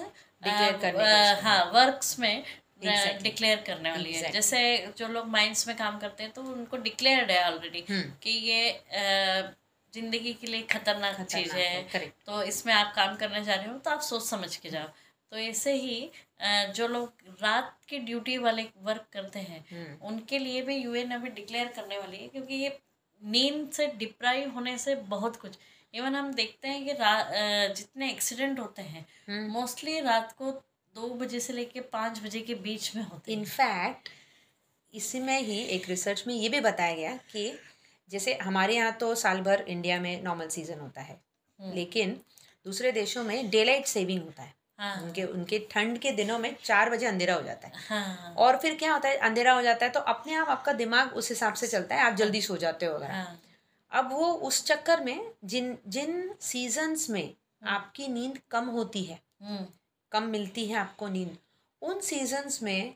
हाँ 1.43 1.65
वर्क्स 1.75 2.19
में 2.19 2.43
डिक्लेयर 2.82 3.19
Exactly. 3.19 3.67
करने 3.67 3.91
वाली 3.91 4.12
exactly. 4.12 4.25
है 4.27 4.32
जैसे 4.32 4.93
जो 4.99 5.09
लोग 5.09 5.27
माइंस 5.29 5.67
में 5.69 5.77
काम 5.77 5.99
करते 5.99 6.23
हैं 6.23 6.32
तो 6.32 6.43
उनको 6.43 6.77
डिक्लेयर्ड 6.77 7.31
है 7.31 7.43
ऑलरेडी 7.50 7.85
हम्म। 7.91 8.12
कि 8.23 8.31
ये 8.31 8.71
ज़िंदगी 9.93 10.32
के 10.32 10.47
लिए 10.47 10.62
खतरनाक 10.73 11.21
चीज़ 11.23 11.53
है। 11.53 11.69
है, 11.94 12.00
तो 12.27 12.43
इसमें 12.43 12.73
आप 12.75 12.93
काम 12.97 13.17
करने 13.17 13.44
जा 13.44 13.55
रहे 13.55 13.69
हो 13.69 13.77
तो 13.79 13.91
आप 13.91 14.00
सोच 14.00 14.25
समझ 14.27 14.55
के 14.56 14.71
जाओ। 14.71 14.88
तो 15.32 15.37
ऐसे 15.38 15.73
ही 15.75 16.11
जो 16.75 16.87
लोग 16.88 17.35
रात 17.43 17.77
के 17.88 17.99
ड्यूटी 18.00 18.37
वाले 18.38 18.62
वर्क 18.82 19.06
करते 19.12 19.38
हैं 19.38 19.65
हम्म, 19.71 20.06
उनके 20.09 20.38
लिए 20.38 20.62
भी 20.62 20.77
यूएन 20.77 21.11
अभी 21.11 21.31
डिक्लेयर 21.31 21.67
करने 21.77 21.99
वाली 21.99 22.17
है 22.17 22.29
क्योंकि 22.29 22.55
ये 22.55 22.79
नींद 23.23 23.71
से 23.73 23.87
डिप्राइव 23.99 24.50
होने 24.50 24.77
से 24.79 24.94
बहुत 25.09 25.37
कुछ। 25.37 25.59
इवन 25.94 26.15
हम 26.15 26.32
देखते 26.35 26.69
हैं 26.69 26.85
कि 26.85 27.75
जितने 27.77 28.11
एक्सीडेंट 28.11 28.59
होते 28.61 28.82
हैं 28.82 29.06
हम्म। 29.29 29.50
मोस्टली 29.53 29.99
रात 30.00 30.32
को 30.38 30.50
दो 30.94 31.09
बजे 31.15 31.41
से 31.41 31.53
लेके 31.53 31.81
पाँच 31.93 32.21
बजे 32.23 32.41
के 32.41 32.55
बीच 32.56 32.94
में 32.97 33.03
होते 33.03 33.32
हैं। 33.32 33.38
इनफैक्ट 33.38 34.09
इसमें 34.94 35.38
ही 35.41 35.59
एक 35.75 35.88
रिसर्च 35.88 36.25
में 36.27 36.35
ये 36.35 36.49
भी 36.49 36.61
बताया 36.61 36.94
गया 36.94 37.17
कि 37.32 37.53
जैसे 38.11 38.35
हमारे 38.43 38.77
यहाँ 38.77 38.93
तो 39.00 39.15
साल 39.15 39.41
भर 39.41 39.65
इंडिया 39.69 40.00
में 40.00 40.23
नॉर्मल 40.23 40.49
सीज़न 40.49 40.79
होता 40.81 41.00
है 41.00 41.21
लेकिन 41.61 42.21
दूसरे 42.67 42.93
देशों 42.93 43.25
में 43.25 43.50
डे 43.50 43.65
लाइट 43.65 43.87
सेविंग 43.87 44.23
होता 44.23 44.43
है। 44.43 44.55
हाँ। 44.81 44.94
उनके 45.03 45.25
उनके 45.25 45.59
ठंड 45.71 45.99
के 45.99 46.11
दिनों 46.12 46.38
में 46.38 46.55
चार 46.65 46.91
बजे 46.91 47.06
अंधेरा 47.06 47.35
हो 47.35 47.43
जाता 47.43 47.69
है। 47.69 47.73
हाँ। 47.88 48.35
और 48.38 48.56
फिर 48.56 48.75
क्या 48.75 48.93
होता 48.93 49.09
है 49.09 49.17
अंधेरा 49.21 49.53
हो 49.53 49.62
जाता 49.62 49.87
है 49.87 49.93
तो 49.93 50.00
अपने 50.09 50.35
आप 50.35 50.49
आपका 50.49 50.73
दिमाग 50.75 51.12
उस 51.15 51.29
हिसाब 51.31 51.55
से 51.55 51.67
चलता 51.67 51.94
है 51.94 52.03
आप 52.03 52.15
जल्दी 52.17 52.41
सो 52.43 52.56
जाते 52.59 52.87
हो 52.87 52.94
अगर। 52.94 53.11
हाँ। 53.11 53.38
अब 53.93 54.12
वो 54.12 54.32
उस 54.44 54.65
चक्कर 54.67 55.00
में 55.05 55.31
जिन 55.44 55.77
जिन 55.88 56.35
सीजन्स 56.43 57.09
में 57.11 57.35
आपकी 57.69 58.06
नींद 58.09 58.38
कम 58.50 58.65
होती 58.69 59.03
है 59.03 59.19
हम्म, 59.43 59.67
कम 60.12 60.23
मिलती 60.29 60.67
है 60.67 60.77
आपको 60.79 61.09
नींद 61.09 61.37
उन 61.82 62.00
सीजन्स 62.00 62.62
में 62.62 62.94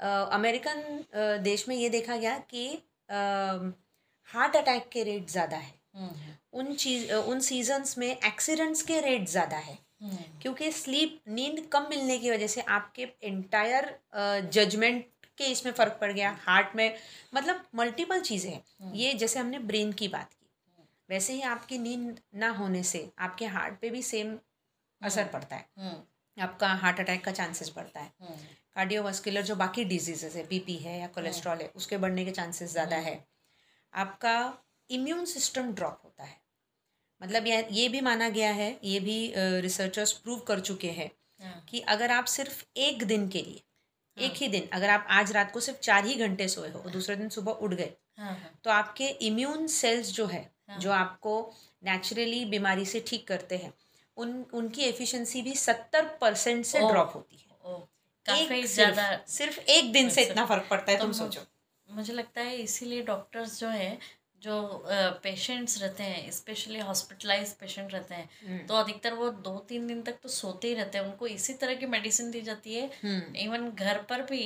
अमेरिकन 0.00 1.04
देश 1.42 1.68
में 1.68 1.76
ये 1.76 1.88
देखा 1.88 2.16
गया 2.16 2.38
कि 2.50 2.66
हार्ट 4.28 4.56
अटैक 4.56 4.88
के 4.92 5.02
रेट 5.02 5.30
ज़्यादा 5.30 5.56
है। 5.56 5.72
हम्म, 5.94 6.32
उन 6.52 6.74
चीज़ 6.74 7.12
उन 7.12 7.40
सीजन्स 7.40 7.96
में 7.98 8.08
एक्सीडेंट्स 8.08 8.82
के 8.82 9.00
रेट 9.00 9.28
ज़्यादा 9.28 9.56
है। 9.58 9.78
क्योंकि 10.42 10.70
स्लीप 10.72 11.20
नींद 11.28 11.60
कम 11.72 11.86
मिलने 11.90 12.18
की 12.18 12.30
वजह 12.30 12.46
से 12.46 12.60
आपके 12.60 13.08
एंटायर 13.22 13.94
जजमेंट 14.52 15.04
के 15.38 15.44
इसमें 15.44 15.72
फ़र्क 15.72 15.98
पड़ 16.00 16.10
गया 16.12 16.30
हार्ट 16.40 16.76
में 16.76 16.96
मतलब 17.34 17.62
मल्टीपल 17.74 18.20
चीज़ें 18.22 18.50
हैं। 18.50 18.92
ये 18.94 19.12
जैसे 19.14 19.38
हमने 19.38 19.58
ब्रेन 19.60 19.92
की 19.92 20.08
बात 20.08 20.32
की 20.32 20.46
वैसे 21.08 21.32
ही 21.32 21.42
आपकी 21.44 21.78
नींद 21.78 22.20
ना 22.34 22.48
होने 22.52 22.82
से 22.82 23.08
आपके 23.18 23.46
हार्ट 23.46 23.80
पे 23.80 23.90
भी 23.90 24.02
सेम 24.02 24.36
असर 25.02 25.24
पड़ता 25.24 25.56
है। 25.56 25.66
हम्म, 25.78 26.42
आपका 26.42 26.68
हार्ट 26.74 27.00
अटैक 27.00 27.24
का 27.24 27.32
चांसेस 27.32 27.72
बढ़ता 27.76 28.00
है। 28.00 28.12
हम्म, 28.20 28.36
कार्डियोवास्कुलर 28.76 29.42
जो 29.42 29.54
बाकी 29.56 29.84
डिजीजेस 29.84 30.36
है 30.36 30.46
बीपी 30.48 30.76
है 30.76 30.98
या 31.00 31.06
कोलेस्ट्रॉल 31.08 31.58
है 31.58 31.70
उसके 31.76 31.96
बढ़ने 31.96 32.24
के 32.24 32.30
चांसेस 32.32 32.72
ज़्यादा 32.72 32.96
है। 32.98 33.16
आपका 33.94 34.36
इम्यून 34.90 35.24
सिस्टम 35.26 35.72
ड्रॉप 35.72 36.00
है 36.04 36.05
मतलब 37.22 37.46
यह 37.46 37.68
ये 37.70 37.88
भी 37.88 38.00
माना 38.00 38.28
गया 38.28 38.50
है 38.52 38.80
ये 38.84 39.00
भी 39.00 39.32
रिसर्चर्स 39.36 40.12
प्रूव 40.12 40.38
कर 40.38 40.60
चुके 40.60 40.90
हैं 40.90 41.10
हाँ, 41.42 41.64
कि 41.68 41.80
अगर 41.80 42.10
आप 42.10 42.24
सिर्फ़ 42.24 42.64
एक 42.76 43.04
दिन 43.04 43.28
के 43.28 43.42
लिए 43.42 43.62
एक 44.16 44.32
ही 44.32 44.48
दिन 44.48 44.68
अगर 44.72 44.90
आप 44.90 45.06
आज 45.10 45.32
रात 45.32 45.52
को 45.52 45.60
सिर्फ़ 45.60 45.80
चार 45.80 46.04
ही 46.06 46.14
घंटे 46.14 46.48
सोए 46.48 46.70
हो 46.70 46.78
और 46.78 46.90
दूसरे 46.90 47.16
दिन 47.16 47.28
सुबह 47.28 47.52
उठ 47.52 47.74
गए 47.74 47.92
हाँ, 48.18 48.34
हाँ, 48.34 48.60
तो 48.64 48.70
आपके 48.70 49.08
इम्यून 49.08 49.66
सेल्स 49.66 50.12
जो 50.12 50.26
है 50.26 50.54
जो 50.80 50.90
आपको 50.90 51.54
नेचुरली 51.84 52.44
बीमारी 52.44 52.84
से 52.84 53.04
ठीक 53.06 53.28
करते 53.28 53.56
हैं 53.56 53.72
उन 54.16 54.44
उनकी 54.52 54.82
एफिशिएंसी 54.82 55.42
भी 55.42 55.54
सत्तर 55.54 56.18
परसेंट 56.20 56.64
से 56.64 56.78
ड्रॉप 56.78 57.12
होती 57.14 57.36
है। 57.36 57.46
एक 58.28 58.66
सिर्फ़, 58.66 59.30
सिर्फ़ 59.30 59.60
एक 59.60 59.92
दिन 59.92 60.08
से 60.08 60.22
इतना 60.22 60.46
फ़र्क 60.46 60.66
पड़ता 60.70 60.92
है 60.92 60.98
तुम 60.98 61.12
तो 61.12 61.18
सोचो। 61.18 61.40
मुझे 61.88 62.12
लगता 62.12 62.40
है 62.40 62.56
इसीलिए 62.56 63.02
डॉक्टर्स 63.02 63.60
जो 63.60 63.68
है 63.68 63.98
जो 64.46 64.56
पेशेंट्स 65.22 65.80
रहते 65.82 66.02
हैं 66.04 66.30
स्पेशली 66.32 66.80
हॉस्पिटलाइज 66.80 67.52
पेशेंट 67.56 67.92
रहते 67.92 68.14
हैं 68.14 68.66
तो 68.66 68.74
अधिकतर 68.76 69.14
वो 69.14 69.28
दो 69.44 69.58
तीन 69.68 69.86
दिन 69.86 70.02
तक 70.02 70.18
तो 70.22 70.28
सोते 70.30 70.68
ही 70.68 70.74
रहते 70.74 70.98
हैं। 70.98 71.04
उनको 71.04 71.26
इसी 71.28 71.52
तरह 71.56 71.74
की 71.74 71.86
मेडिसिन 71.88 72.30
दी 72.30 72.40
जाती 72.42 72.74
है। 72.74 72.90
हम्म। 72.96 73.36
इवन 73.38 73.70
घर 73.70 73.98
पर 74.10 74.22
भी 74.24 74.42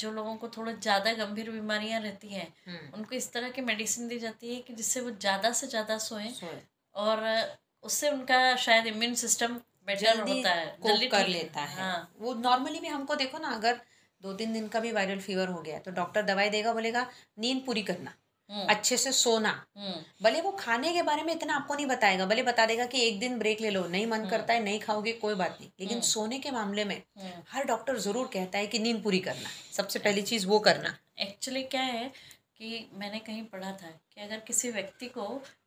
जो 0.00 0.10
लोगों 0.12 0.34
को 0.36 0.48
थोड़ा 0.48 0.72
ज़्यादा 0.74 1.12
गंभीर 1.14 1.50
बीमारियाँ 1.50 2.00
रहती 2.00 2.28
हैं 2.30 2.46
हम्म। 2.66 2.94
उनको 2.94 3.14
इस 3.14 3.32
तरह 3.32 3.50
की 3.50 3.62
मेडिसिन 3.64 4.08
दी 4.08 4.18
जाती 4.18 4.54
है 4.54 4.60
कि 4.62 4.74
जिससे 4.74 5.00
वो 5.00 5.10
ज़्यादा 5.12 5.52
से 5.54 5.66
ज़्यादा 5.68 5.98
सोएँ। 6.00 6.32
और 6.94 7.24
उससे 7.84 8.10
उनका 8.10 8.38
शायद 8.58 8.86
इम्यून 8.86 9.14
सिस्टम 9.16 9.54
बेटर 9.88 10.20
होता 10.20 10.50
है 10.50 10.76
जल्दी 10.84 11.06
कर 11.08 11.26
लेता 11.28 11.60
है। 11.62 11.76
हाँ। 11.76 12.12
वो 12.20 12.34
नॉर्मली 12.36 12.80
भी 12.80 12.88
हमको 12.88 13.14
देखो 13.16 13.38
ना 13.38 13.48
अगर 13.52 13.80
दो 14.22 14.32
तीन 14.34 14.52
दिन 14.52 14.68
का 14.68 14.80
भी 14.80 14.92
वायरल 14.92 15.18
फीवर 15.20 15.48
हो 15.48 15.60
गया 15.62 15.78
तो 15.78 15.90
डॉक्टर 15.92 16.22
दवाई 16.24 16.50
देगा 16.50 16.72
बोलेगा 16.72 17.06
नींद 17.38 17.62
पूरी 17.66 17.82
करना। 17.84 18.10
हम्म, 18.10 18.25
अच्छे 18.50 18.96
से 18.96 19.12
सोना। 19.12 19.50
हम्म, 19.76 19.94
भले 20.22 20.40
वो 20.40 20.50
खाने 20.52 20.92
के 20.92 21.02
बारे 21.02 21.22
में 21.22 21.32
इतना 21.34 21.54
आपको 21.56 21.74
नहीं 21.74 21.86
बताएगा 21.86 22.26
भले 22.26 22.42
बता 22.42 22.66
देगा 22.66 22.86
कि 22.86 23.00
एक 23.00 23.18
दिन 23.20 23.38
ब्रेक 23.38 23.60
ले 23.60 23.70
लो 23.70 23.86
नहीं 23.86 24.06
मन 24.06 24.26
करता 24.30 24.54
है 24.54 24.62
नहीं 24.62 24.80
खाओगे 24.80 25.12
कोई 25.14 25.34
बात 25.34 25.56
नहीं। 25.60 25.70
लेकिन 25.80 26.00
सोने 26.00 26.38
के 26.38 26.50
मामले 26.50 26.84
में 26.84 26.96
हम्म। 27.18 27.42
हर 27.50 27.64
डॉक्टर 27.64 27.98
ज़रूर 27.98 28.26
कहता 28.32 28.58
है 28.58 28.66
कि 28.66 28.78
नींद 28.78 29.02
पूरी 29.02 29.18
करना 29.20 29.48
सबसे 29.72 29.98
पहली 29.98 30.22
चीज़ 30.22 30.46
वो 30.46 30.58
करना। 30.58 30.96
एक्चुअली 31.18 31.62
क्या 31.64 31.82
है 31.82 32.08
कि 32.56 32.88
मैंने 32.94 33.18
कहीं 33.18 33.44
पढ़ा 33.44 33.72
था 33.72 33.90
कि 34.14 34.20
अगर 34.20 34.40
किसी 34.40 34.70
व्यक्ति 34.70 35.06
को 35.08 35.26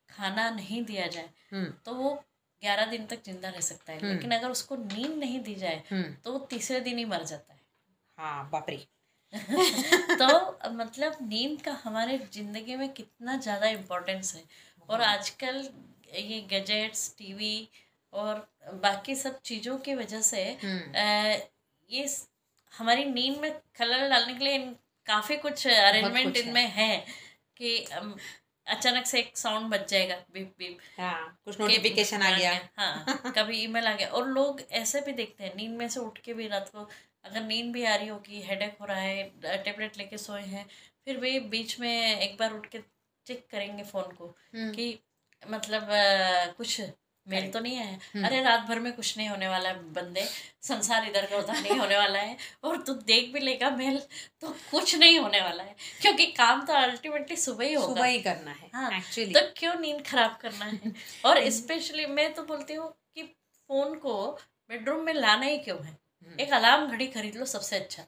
खाना 0.09 0.49
नहीं 0.49 0.83
दिया 0.85 1.07
जाए 1.07 1.29
हम्म। 1.51 1.73
तो 1.85 1.93
वो 1.93 2.13
ग्यारह 2.63 2.85
दिन 2.85 3.05
तक 3.05 3.23
ज़िंदा 3.25 3.49
रह 3.49 3.61
सकता 3.61 3.93
है। 3.93 4.07
लेकिन 4.07 4.31
अगर 4.31 4.49
उसको 4.49 4.75
नींद 4.75 5.17
नहीं 5.19 5.39
दी 5.39 5.55
जाए 5.55 5.83
हम्म। 5.91 6.13
तो 6.23 6.31
वो 6.31 6.39
तीसरे 6.49 6.79
दिन 6.79 6.97
ही 6.97 7.05
मर 7.05 7.23
जाता 7.23 7.53
है। 7.53 7.59
हाँ 8.17 8.49
बाप 8.49 8.69
रे। 8.69 8.85
तो 10.19 10.69
मतलब 10.71 11.17
नींद 11.23 11.61
का 11.61 11.71
हमारे 11.83 12.17
ज़िंदगी 12.33 12.75
में 12.75 12.87
कितना 12.93 13.35
ज़्यादा 13.37 13.67
इम्पोर्टेंस 13.69 14.33
है। 14.35 14.43
और 14.89 15.01
आजकल 15.03 15.67
ये 16.15 16.39
गैजेट्स 16.49 17.13
टीवी 17.17 17.67
और 18.13 18.47
बाकी 18.83 19.15
सब 19.15 19.39
चीज़ों 19.41 19.77
की 19.77 19.95
वजह 19.95 20.21
से 20.23 20.43
हम्म। 20.63 21.01
ये 21.89 22.07
हमारी 22.73 23.05
नींद 23.05 23.37
में 23.41 23.51
खलल 23.77 24.09
डालने 24.09 24.33
के 24.33 24.45
लिए 24.45 24.57
काफ़ी 25.07 25.35
कुछ 25.37 25.67
अरेंजमेंट 25.67 26.37
है। 26.37 26.43
इनमें 26.43 26.67
है 26.69 26.97
कि 27.57 27.77
अचानक 28.67 29.05
से 29.05 29.19
एक 29.19 29.37
साउंड 29.37 29.69
बज 29.69 29.87
जाएगा 29.89 30.15
बीप 30.33 30.53
बीप 30.59 30.77
हाँ 30.99 31.37
कुछ 31.45 31.59
नोटिफिकेशन 31.59 32.21
आ 32.21 32.37
गया। 32.37 32.51
हाँ 32.77 33.05
कभी 33.37 33.63
ईमेल 33.63 33.87
आ 33.87 33.93
गया। 33.93 34.07
और 34.09 34.27
लोग 34.29 34.61
ऐसे 34.73 35.01
भी 35.01 35.11
देखते 35.13 35.43
हैं 35.43 35.55
नींद 35.55 35.77
में 35.77 35.87
से 35.89 35.99
उठ 35.99 36.17
के 36.25 36.33
भी 36.33 36.47
रात 36.47 36.69
को 36.75 36.87
अगर 37.25 37.43
नींद 37.43 37.73
भी 37.73 37.83
आ 37.83 37.95
रही 37.95 38.07
होगी 38.07 38.31
कि 38.31 38.47
हेडेक 38.47 38.77
हो 38.81 38.85
रहा 38.85 38.99
है 38.99 39.63
टेबलेट 39.63 39.97
लेके 39.97 40.17
सोए 40.17 40.41
हैं 40.43 40.65
फिर 41.05 41.17
भी 41.17 41.39
बीच 41.49 41.79
में 41.79 41.91
एक 42.19 42.37
बार 42.39 42.53
उठ 42.53 42.65
के 42.65 42.79
चेक 43.25 43.45
करेंगे 43.51 43.83
फ़ोन 43.83 44.15
को 44.15 44.25
हम्म। 44.25 44.71
कि 44.71 44.97
मतलब 45.43 45.87
कुछ 46.57 46.79
मेल 47.27 47.49
तो 47.51 47.59
नहीं 47.59 47.75
है 47.75 48.23
अरे 48.25 48.41
रात 48.43 48.59
भर 48.67 48.79
में 48.79 48.91
कुछ 48.93 49.17
नहीं 49.17 49.27
होने 49.29 49.47
वाला 49.47 49.69
है 49.69 49.91
बंदे 49.93 50.25
संसार 50.61 51.07
इधर 51.07 51.25
का 51.25 51.37
उधर 51.37 51.59
नहीं 51.61 51.77
होने 51.79 51.97
वाला 51.97 52.19
है 52.19 52.37
और 52.63 52.81
तू 52.81 52.93
देख 53.03 53.31
भी 53.33 53.39
लेगा 53.39 53.69
मेल 53.69 53.99
तो 54.41 54.55
कुछ 54.71 54.95
नहीं 54.95 55.19
होने 55.19 55.41
वाला 55.41 55.63
है 55.63 55.75
क्योंकि 56.01 56.25
काम 56.31 56.65
तो 56.65 56.73
अल्टीमेटली 56.73 57.35
सुबह 57.35 57.65
ही 57.65 57.73
होगा। 57.73 57.87
सुबह 57.87 58.05
ही 58.05 58.21
करना 58.21 58.51
है 58.51 58.69
हाँ, 58.73 58.91
एक्चुअली 58.97 59.33
तो 59.33 59.39
क्यों 59.57 59.73
नींद 59.75 60.01
खराब 60.05 60.37
करना 60.41 60.65
है? 60.65 60.93
और 61.25 61.49
स्पेशली 61.59 62.05
मैं 62.05 62.33
तो 62.33 62.43
बोलती 62.43 62.73
हूँ 62.73 62.89
कि 63.15 63.23
फ़ोन 63.23 63.95
को 63.95 64.15
बेडरूम 64.69 65.03
में 65.05 65.13
लाना 65.13 65.45
ही 65.45 65.57
क्यों 65.57 65.83
है? 65.85 65.97
एक 66.27 66.53
अलार्म 66.53 66.87
घड़ी 66.87 67.07
खरीद 67.07 67.35
लो 67.35 67.45
सबसे 67.47 67.75
अच्छा। 67.75 68.03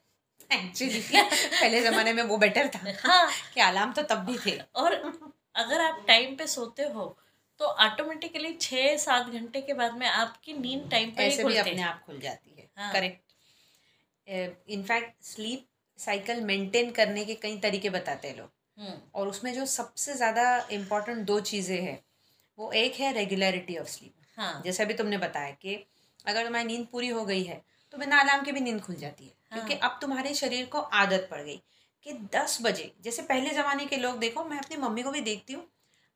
एक्चुअली 0.51 0.99
पहले 1.11 1.81
जमाने 1.81 2.13
में 2.13 2.23
वो 2.23 2.37
बेटर 2.37 2.67
था। 2.67 2.79
हाँ। 3.03 3.27
कि 3.53 3.61
अलार्म 3.61 3.91
तो 3.93 4.01
तब 4.05 4.25
भी 4.25 4.37
थे। 4.45 4.57
और 4.75 4.93
अगर 5.55 5.81
आप 5.81 6.03
टाइम 6.07 6.35
पे 6.35 6.47
सोते 6.47 6.83
हो 6.89 7.05
तो 7.59 7.65
ऑटोमेटिकली 7.85 8.53
छः 8.61 8.95
सात 8.97 9.27
घंटे 9.29 9.61
के 9.61 9.73
बाद 9.73 9.97
में 9.97 10.07
आपकी 10.07 10.53
नींद 10.53 10.87
टाइम 10.91 11.11
पे 11.11 11.23
ही 11.23 11.29
ऐसे 11.29 11.43
भी 11.43 11.57
अपने 11.57 11.81
आप 11.81 12.01
खुल 12.05 12.19
जाती 12.19 12.55
है। 12.57 12.69
Correct 12.93 13.19
in fact 14.69 15.23
sleep 15.25 15.65
cycle 15.99 16.41
maintain 16.43 16.91
करने 16.91 17.25
के 17.25 17.35
कई 17.37 17.57
तरीके 17.59 17.89
बताते 17.89 18.27
हैं 18.27 18.37
लोग। 18.37 18.49
हम्म, 18.79 18.93
और 19.15 19.27
उसमें 19.27 19.53
जो 19.53 19.65
सबसे 19.67 20.13
ज़्यादा 20.13 20.45
इम्पोर्टेंट 20.71 21.25
दो 21.25 21.39
चीज़ें 21.41 21.81
हैं 21.81 21.99
वो 22.57 22.71
एक 22.75 22.95
है 22.95 23.11
रेगुलरिटी 23.13 23.77
ऑफ़ 23.77 23.87
स्लीप 23.87 24.13
हाँ। 24.37 24.61
जैसे 24.65 24.83
अभी 24.83 24.93
तुमने 24.93 25.17
बताया 25.17 25.51
कि 25.61 25.75
अगर 26.27 26.45
तुम्हारी 26.45 26.67
नींद 26.67 26.87
पूरी 26.91 27.07
हो 27.09 27.25
गई 27.25 27.43
है 27.43 27.61
तो 27.93 27.97
बिना 27.97 28.19
अलार्म 28.19 28.43
के 28.43 28.51
भी 28.51 28.59
नींद 28.59 28.81
खुल 28.81 28.95
जाती 28.95 29.25
है 29.25 29.31
हाँ। 29.51 29.59
क्योंकि 29.59 29.79
अब 29.85 29.97
तुम्हारे 30.01 30.33
शरीर 30.33 30.65
को 30.65 30.79
आदत 30.99 31.27
पड़ 31.31 31.41
गई 31.41 31.61
कि 32.05 32.13
दस 32.35 32.57
बजे 32.61 32.91
जैसे 33.03 33.21
पहले 33.21 33.49
ज़माने 33.49 33.85
के 33.85 33.97
लोग 33.97 34.17
देखो 34.19 34.43
मैं 34.43 34.57
अपनी 34.57 34.77
मम्मी 34.77 35.03
को 35.03 35.11
भी 35.11 35.21
देखती 35.21 35.53
हूँ 35.53 35.67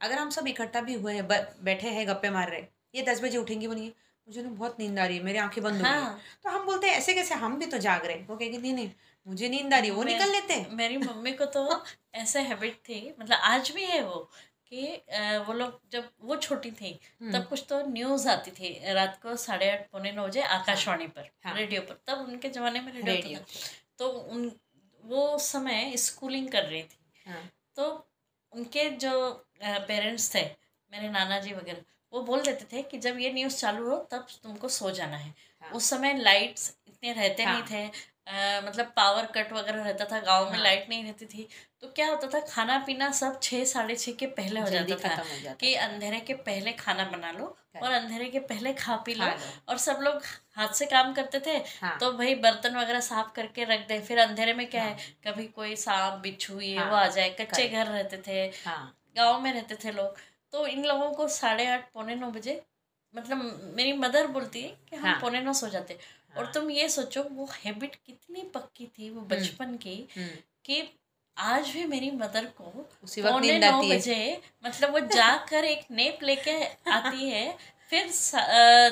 अगर 0.01 0.17
हम 0.17 0.29
सब 0.29 0.47
इकट्ठा 0.47 0.81
भी 0.81 0.93
हुए 0.93 1.13
हैं 1.13 1.27
बैठे 1.27 1.89
हैं 1.89 2.07
गप्पे 2.07 2.29
मार 2.29 2.49
रहे 2.49 2.63
ये 2.95 3.01
दस 3.03 3.21
बजे 3.23 3.37
उठेंगी 3.37 3.67
बोलिए 3.67 3.93
मुझे 4.27 4.41
ना 4.43 4.49
बहुत 4.49 4.79
नींद 4.79 4.99
आ 4.99 5.05
रही 5.05 5.17
है 5.17 5.23
मेरी 5.23 5.37
आँखें 5.37 5.63
बंद 5.63 5.75
हो 5.75 5.83
गई 5.83 5.89
हाँ। 5.89 6.19
तो 6.43 6.49
हम 6.49 6.65
बोलते 6.65 6.87
हैं 6.87 6.95
ऐसे 6.97 7.13
कैसे 7.13 7.35
हम 7.35 7.57
भी 7.59 7.65
तो 7.65 7.77
जाग 7.77 8.05
रहे 8.05 8.15
हैं 8.17 8.27
वो 8.27 8.35
कहेगी 8.35 8.57
नहीं 8.57 8.73
नहीं 8.73 8.89
मुझे 9.27 9.49
नींद 9.49 9.73
आ 9.73 9.77
रही 9.79 9.89
है 9.89 9.95
वो 9.95 10.03
निकल 10.03 10.31
लेते 10.31 10.53
हैं 10.53 10.75
मेरी 10.75 10.97
मम्मी 10.97 11.31
को 11.33 11.45
तो 11.55 11.83
ऐसे 12.15 12.41
हैबिट 12.41 12.75
थी 12.79 12.99
मतलब 13.19 13.37
आज 13.43 13.71
भी 13.71 13.83
है 13.83 14.01
वो 14.03 14.29
कि 14.71 14.81
वो 15.47 15.53
लोग 15.53 15.79
जब 15.91 16.09
वो 16.21 16.35
छोटी 16.37 16.71
थी 16.71 16.91
तब 17.33 17.45
कुछ 17.49 17.65
तो 17.69 17.81
न्यूज़ 17.87 18.27
आती 18.29 18.51
थी 18.51 18.69
रात 18.93 19.19
को 19.23 19.35
साढ़े 19.37 19.69
आठ 19.71 19.89
पौने 19.91 20.11
नौ 20.11 20.27
बजे 20.27 20.41
आकाशवाणी 20.57 21.07
पर 21.07 21.29
हाँ। 21.45 21.55
रेडियो 21.55 21.81
पर। 21.81 21.99
तब 22.07 22.25
उनके 22.27 22.49
ज़माने 22.49 22.79
में 22.79 22.91
रेडियो 22.93 23.15
रेडियो 23.15 23.39
था 23.39 23.45
तो 23.99 24.09
उन 24.09 24.51
वो 25.03 25.37
समय 25.39 25.95
स्कूलिंग 25.97 26.49
कर 26.51 26.63
रही 26.63 26.83
थी। 26.83 27.29
हाँ। 27.29 27.49
तो 27.75 27.85
उनके 28.53 28.89
जो 28.97 29.11
पेरेंट्स 29.63 30.33
थे 30.35 30.43
मेरे 30.91 31.09
नाना 31.09 31.39
जी 31.39 31.53
वगैरह 31.53 31.83
वो 32.13 32.21
बोल 32.23 32.41
देते 32.41 32.65
थे 32.71 32.81
कि 32.81 32.97
जब 32.97 33.19
ये 33.19 33.31
न्यूज़ 33.33 33.55
चालू 33.57 33.89
हो 33.89 33.97
तब 34.11 34.27
तुमको 34.43 34.67
सो 34.69 34.91
जाना 34.91 35.17
है। 35.17 35.33
हाँ। 35.61 35.71
उस 35.71 35.89
समय 35.89 36.13
लाइट्स 36.17 36.69
इतने 36.87 37.13
रहते 37.13 37.43
हाँ। 37.43 37.53
नहीं 37.53 37.63
थे 37.71 37.89
अ, 38.27 38.61
मतलब 38.65 38.85
पावर 38.95 39.25
कट 39.35 39.51
वगैरह 39.53 39.83
रहता 39.83 40.05
था 40.11 40.19
गाँव 40.19 40.45
में 40.45 40.51
हाँ। 40.51 40.63
लाइट 40.63 40.89
नहीं 40.89 41.03
रहती 41.03 41.25
थी 41.25 41.47
तो 41.81 41.87
क्या 41.95 42.07
होता 42.09 42.27
था 42.33 42.39
खाना 42.47 42.77
पीना 42.85 43.09
सब 43.11 43.39
छः 43.43 43.63
साढ़े 43.65 43.95
छः 43.95 44.11
के 44.19 44.25
पहले 44.39 44.59
हो 44.59 44.69
जाता 44.69 44.95
था 45.09 45.15
हो 45.15 45.39
जाता 45.43 45.53
कि 45.59 45.73
अंधेरे 45.81 46.19
के 46.19 46.33
पहले 46.47 46.71
खाना 46.73 47.03
बना 47.11 47.31
लो 47.31 47.55
और 47.83 47.91
अंधेरे 47.91 48.25
के 48.29 48.39
पहले 48.49 48.73
खा 48.73 48.95
पी 49.05 49.13
लो 49.13 49.25
और 49.69 49.77
सब 49.77 49.99
लोग 50.01 50.21
हाथ 50.57 50.73
से 50.73 50.85
काम 50.85 51.13
करते 51.13 51.39
थे 51.45 51.57
हाँ। 51.81 51.97
तो 51.99 52.11
भाई 52.13 52.35
बर्तन 52.45 52.75
वगैरह 52.77 52.99
साफ़ 53.09 53.31
करके 53.35 53.63
रख 53.73 53.87
दे 53.87 53.99
फिर 54.01 54.19
अंधेरे 54.19 54.53
में 54.53 54.65
क्या 54.69 54.83
हाँ। 54.83 54.89
है 54.91 55.13
कभी 55.27 55.45
कोई 55.55 55.75
सांप 55.75 56.19
बिच्छू 56.23 56.59
ये 56.59 56.75
हाँ। 56.77 56.89
वो 56.91 56.95
आ 56.95 57.07
जाए 57.07 57.29
कच्चे 57.41 57.67
घर 57.69 57.87
रहते 57.87 58.17
थे 58.27 58.47
गाँव 58.67 59.39
में 59.41 59.51
रहते 59.53 59.75
थे 59.83 59.91
लोग 59.91 60.17
तो 60.53 60.65
इन 60.67 60.85
लोगों 60.85 61.11
को 61.11 61.27
साढ़े 61.35 61.67
आठ 61.67 61.91
पौने 61.93 62.15
नौ 62.15 62.31
बजे 62.31 62.61
मतलब 63.13 63.73
मेरी 63.75 63.93
मदर 63.97 64.27
बोलती 64.27 64.61
है 64.61 64.69
कि 64.89 64.95
हम 64.95 65.05
हाँ। 65.05 65.19
पौने 65.21 65.41
नौ 65.41 65.53
सो 65.53 65.67
जाते 65.69 65.97
और 66.37 66.51
तुम 66.53 66.69
ये 66.71 66.87
सोचो 66.89 67.23
वो 67.31 67.47
हैबिट 67.55 67.95
कितनी 67.95 68.41
पक्की 68.53 68.85
थी 68.89 69.09
वो 69.09 69.21
बचपन 69.29 69.75
की 69.77 69.95
हम्म। 70.17 70.27
कि 70.65 70.81
आज 71.37 71.69
भी 71.69 71.85
मेरी 71.85 72.11
मदर 72.11 72.45
को 72.57 72.87
उसी 73.03 73.21
वक्त 73.21 73.41
नींद 73.41 73.63
आती 73.63 73.89
है। 73.89 73.97
बजे 73.97 74.41
मतलब 74.65 74.91
वो 74.91 74.99
जाकर 75.15 75.65
एक 75.65 75.85
नेप 75.91 76.19
लेके 76.23 76.61
आती 76.91 77.29
है 77.29 77.57
फिर 77.89 78.05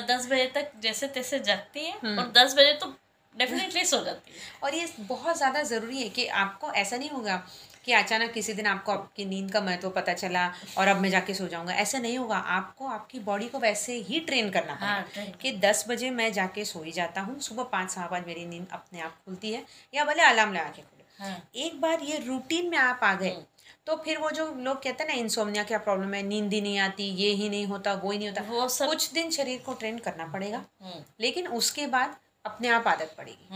दस 0.08 0.26
बजे 0.26 0.46
तक 0.54 0.72
जैसे 0.82 1.06
तैसे 1.08 1.38
जागती 1.40 1.84
है 1.84 1.98
हम्म। 1.98 2.18
और 2.18 2.30
दस 2.32 2.54
बजे 2.54 2.72
तो 2.72 2.94
डेफिनेटली 3.34 3.84
सो 3.84 4.02
जाती 4.04 4.32
है। 4.32 4.60
और 4.62 4.74
ये 4.74 4.86
बहुत 5.00 5.36
ज़्यादा 5.36 5.62
ज़रूरी 5.62 6.02
है 6.02 6.08
कि 6.08 6.26
आपको 6.42 6.70
ऐसा 6.72 6.96
नहीं 6.96 7.10
होगा 7.10 7.42
कि 7.84 7.92
अचानक 7.92 8.32
किसी 8.32 8.52
दिन 8.52 8.66
आपको 8.66 8.92
आपकी 8.92 9.24
नींद 9.24 9.50
का 9.50 9.60
महत्व 9.60 9.90
पता 9.90 10.12
चला 10.14 10.46
और 10.78 10.88
अब 10.88 11.00
मैं 11.00 11.10
जाके 11.10 11.34
सो 11.34 11.48
जाऊँगा। 11.48 11.74
ऐसा 11.74 11.98
नहीं 11.98 12.18
होगा। 12.18 12.36
आपको 12.36 12.86
आपकी 12.88 13.18
बॉडी 13.20 13.48
को 13.48 13.58
वैसे 13.58 13.96
ही 14.00 14.20
ट्रेन 14.20 14.50
करना 14.50 14.74
हाँ, 14.74 15.00
पड़ेगा 15.02 15.22
train 15.22 15.40
कि 15.42 15.52
दस 15.60 15.84
बजे 15.88 16.10
मैं 16.10 16.32
जाके 16.32 16.64
सो 16.64 16.82
ही 16.82 16.92
जाता 16.92 17.20
हूँ। 17.20 17.38
सुबह 17.40 17.64
पाँच 17.72 17.90
सहा 17.90 18.08
बजे 18.08 18.26
मेरी 18.26 18.46
नींद 18.46 18.66
अपने 18.72 19.00
आप 19.00 19.18
खुलती 19.24 19.52
है 19.52 19.64
या 19.94 20.04
भले 20.04 20.22
अलार्म 20.22 20.52
लगा 20.52 20.68
के 20.68 20.82
खुले। 20.82 21.04
हाँ। 21.18 21.36
एक 21.56 21.80
बार 21.80 22.02
ये 22.02 22.18
रूटीन 22.26 22.70
में 22.70 22.78
आप 22.78 23.00
आ 23.04 23.14
गए 23.14 23.36
तो 23.86 23.96
फिर 23.96 24.18
वो 24.18 24.30
जो 24.30 24.44
लोग 24.56 24.82
कहते 24.82 25.02
हैं 25.02 25.08
ना 25.08 25.16
इंसोमनिया 25.16 25.62
क्या 25.64 25.78
प्रॉब्लम 25.78 26.14
है? 26.14 26.22
नींद 26.22 26.52
ही 26.52 26.60
नहीं 26.60 26.78
आती 26.78 27.04
ये 27.14 27.30
ही 27.32 27.48
नहीं 27.48 27.66
होता 27.66 27.92
वो 27.94 28.10
ही 28.10 28.18
नहीं 28.18 28.28
होता। 28.28 28.42
वो 28.42 28.68
सब 28.68 28.86
कुछ 28.86 29.12
दिन 29.12 29.30
शरीर 29.30 29.58
को 29.66 29.74
ट्रेन 29.74 29.98
करना 29.98 30.26
पड़ेगा 30.26 30.64
हम्म 30.82 31.02
लेकिन 31.20 31.48
उसके 31.48 31.86
बाद 31.86 32.16
अपने 32.44 32.68
आप 32.68 32.88
आदत 32.88 33.14
पड़ेगी। 33.18 33.48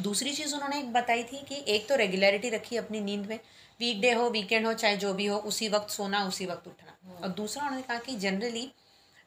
दूसरी 0.00 0.32
चीज़ 0.32 0.54
उन्होंने 0.54 0.78
एक 0.78 0.92
बताई 0.92 1.22
थी 1.22 1.36
कि 1.36 1.64
एक 1.68 1.88
तो 1.88 1.96
रेगुलरिटी 1.96 2.50
रखी 2.50 2.76
अपनी 2.76 3.00
नींद 3.00 3.26
में। 3.26 3.40
वीकडे 3.80 4.12
हो 4.12 4.30
वीकेंड 4.30 4.66
हो 4.66 4.72
चाहे 4.72 4.96
जो 4.96 5.14
भी 5.14 5.26
हो 5.26 5.38
उसी 5.38 5.68
वक्त 5.68 5.90
सोना 5.90 6.24
उसी 6.24 6.46
वक्त 6.46 6.68
उठना। 6.68 7.22
और 7.22 7.28
दूसरा 7.28 7.62
उन्होंने 7.62 7.82
कहा 7.82 7.98
कि 7.98 8.16
जनरली 8.16 8.72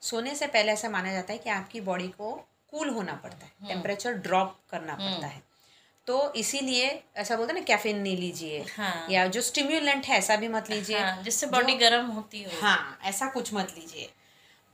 सोने 0.02 0.36
से 0.36 0.48
पहले 0.48 0.72
ऐसा 0.72 0.90
माना 0.90 1.12
जाता 1.12 1.34
है 1.34 1.40
कि 1.40 1.50
आपकी 1.50 1.82
बॉडी 1.82 2.08
को 2.08 2.32
कूल 2.72 2.90
होना 2.90 3.14
पड़ता 3.14 3.46
है 3.46 3.52
टेम्परेचर 3.68 4.14
ड्रॉप 4.14 4.60
करना 4.70 4.96
पड़ता 4.96 5.28
है। 5.28 5.42
तो 6.08 6.34
इसीलिए 6.34 7.04
ऐसा 7.16 7.36
बोलते 7.36 7.54
हैं 7.54 7.60
ना 7.60 7.66
कैफीन 7.66 7.98
नहीं 7.98 8.18
लीजिए। 8.18 8.66
हाँ। 8.78 9.08
या 9.10 9.28
जो 9.28 9.42
स्टिम्यूलेंट 9.42 10.06
है 10.06 10.18
ऐसा 10.18 10.36
भी 10.36 10.48
मत 10.48 10.70
लीजिए 10.70 11.00
हाँ 11.00 11.24
जिससे 11.24 11.48
बॉडी 11.48 11.74
गर्म 11.74 12.06
होती 12.06 12.44
हो। 12.44 12.52
हाँ 12.62 13.00
ऐसा 13.04 13.28
कुछ 13.28 13.54
मत 13.54 13.74
लीजिए। 13.78 14.10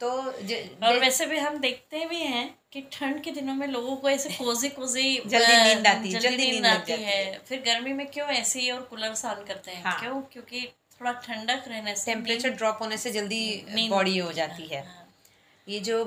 तो 0.01 0.10
और 0.10 1.00
वैसे 1.00 1.25
भी 1.25 1.38
हम 1.38 1.58
देखते 1.58 2.06
भी 2.06 2.22
हैं 2.22 2.48
कि 2.74 2.82
ठंड 2.94 3.22
के 3.24 3.32
दिनों 3.32 3.54
में 3.54 3.68
लोगों 3.68 3.96
को 3.96 4.10
ऐसे 4.10 4.30
कोजी 4.32 4.70
कोजी 4.70 5.04
जल्दी 5.25 5.56
नींद 5.66 5.88
आती 5.88 6.12
है, 6.12 6.20
जल्दी 6.20 6.51
नींद 6.51 6.66
आती 6.68 6.92
है। 6.94 7.39
फिर 7.48 7.62
गर्मी 7.62 7.94
में 7.94 8.06
क्यों 8.08 8.30
एसी 8.32 8.70
और 8.72 8.82
कूलर 8.82 9.16
ऑन 9.27 9.44
करते 9.48 9.72
हैं? 9.72 9.84
हाँ। 9.84 10.00
क्यों? 10.00 10.22
क्योंकि 10.24 10.62
थोड़ा 11.01 11.12
ठंडक 11.20 11.63
रहने 11.68 11.96
से 11.96 12.12
टेम्परेचर 12.13 12.50
ड्रॉप 12.51 12.77
होने 12.82 12.98
से 12.98 13.12
जल्दी 13.12 13.89
बॉडी 13.89 14.18
हो 14.18 14.32
जाती 14.34 14.68
है। 14.68 14.86
हाँ, 14.86 15.08
ये 15.68 15.80
जो 15.80 15.98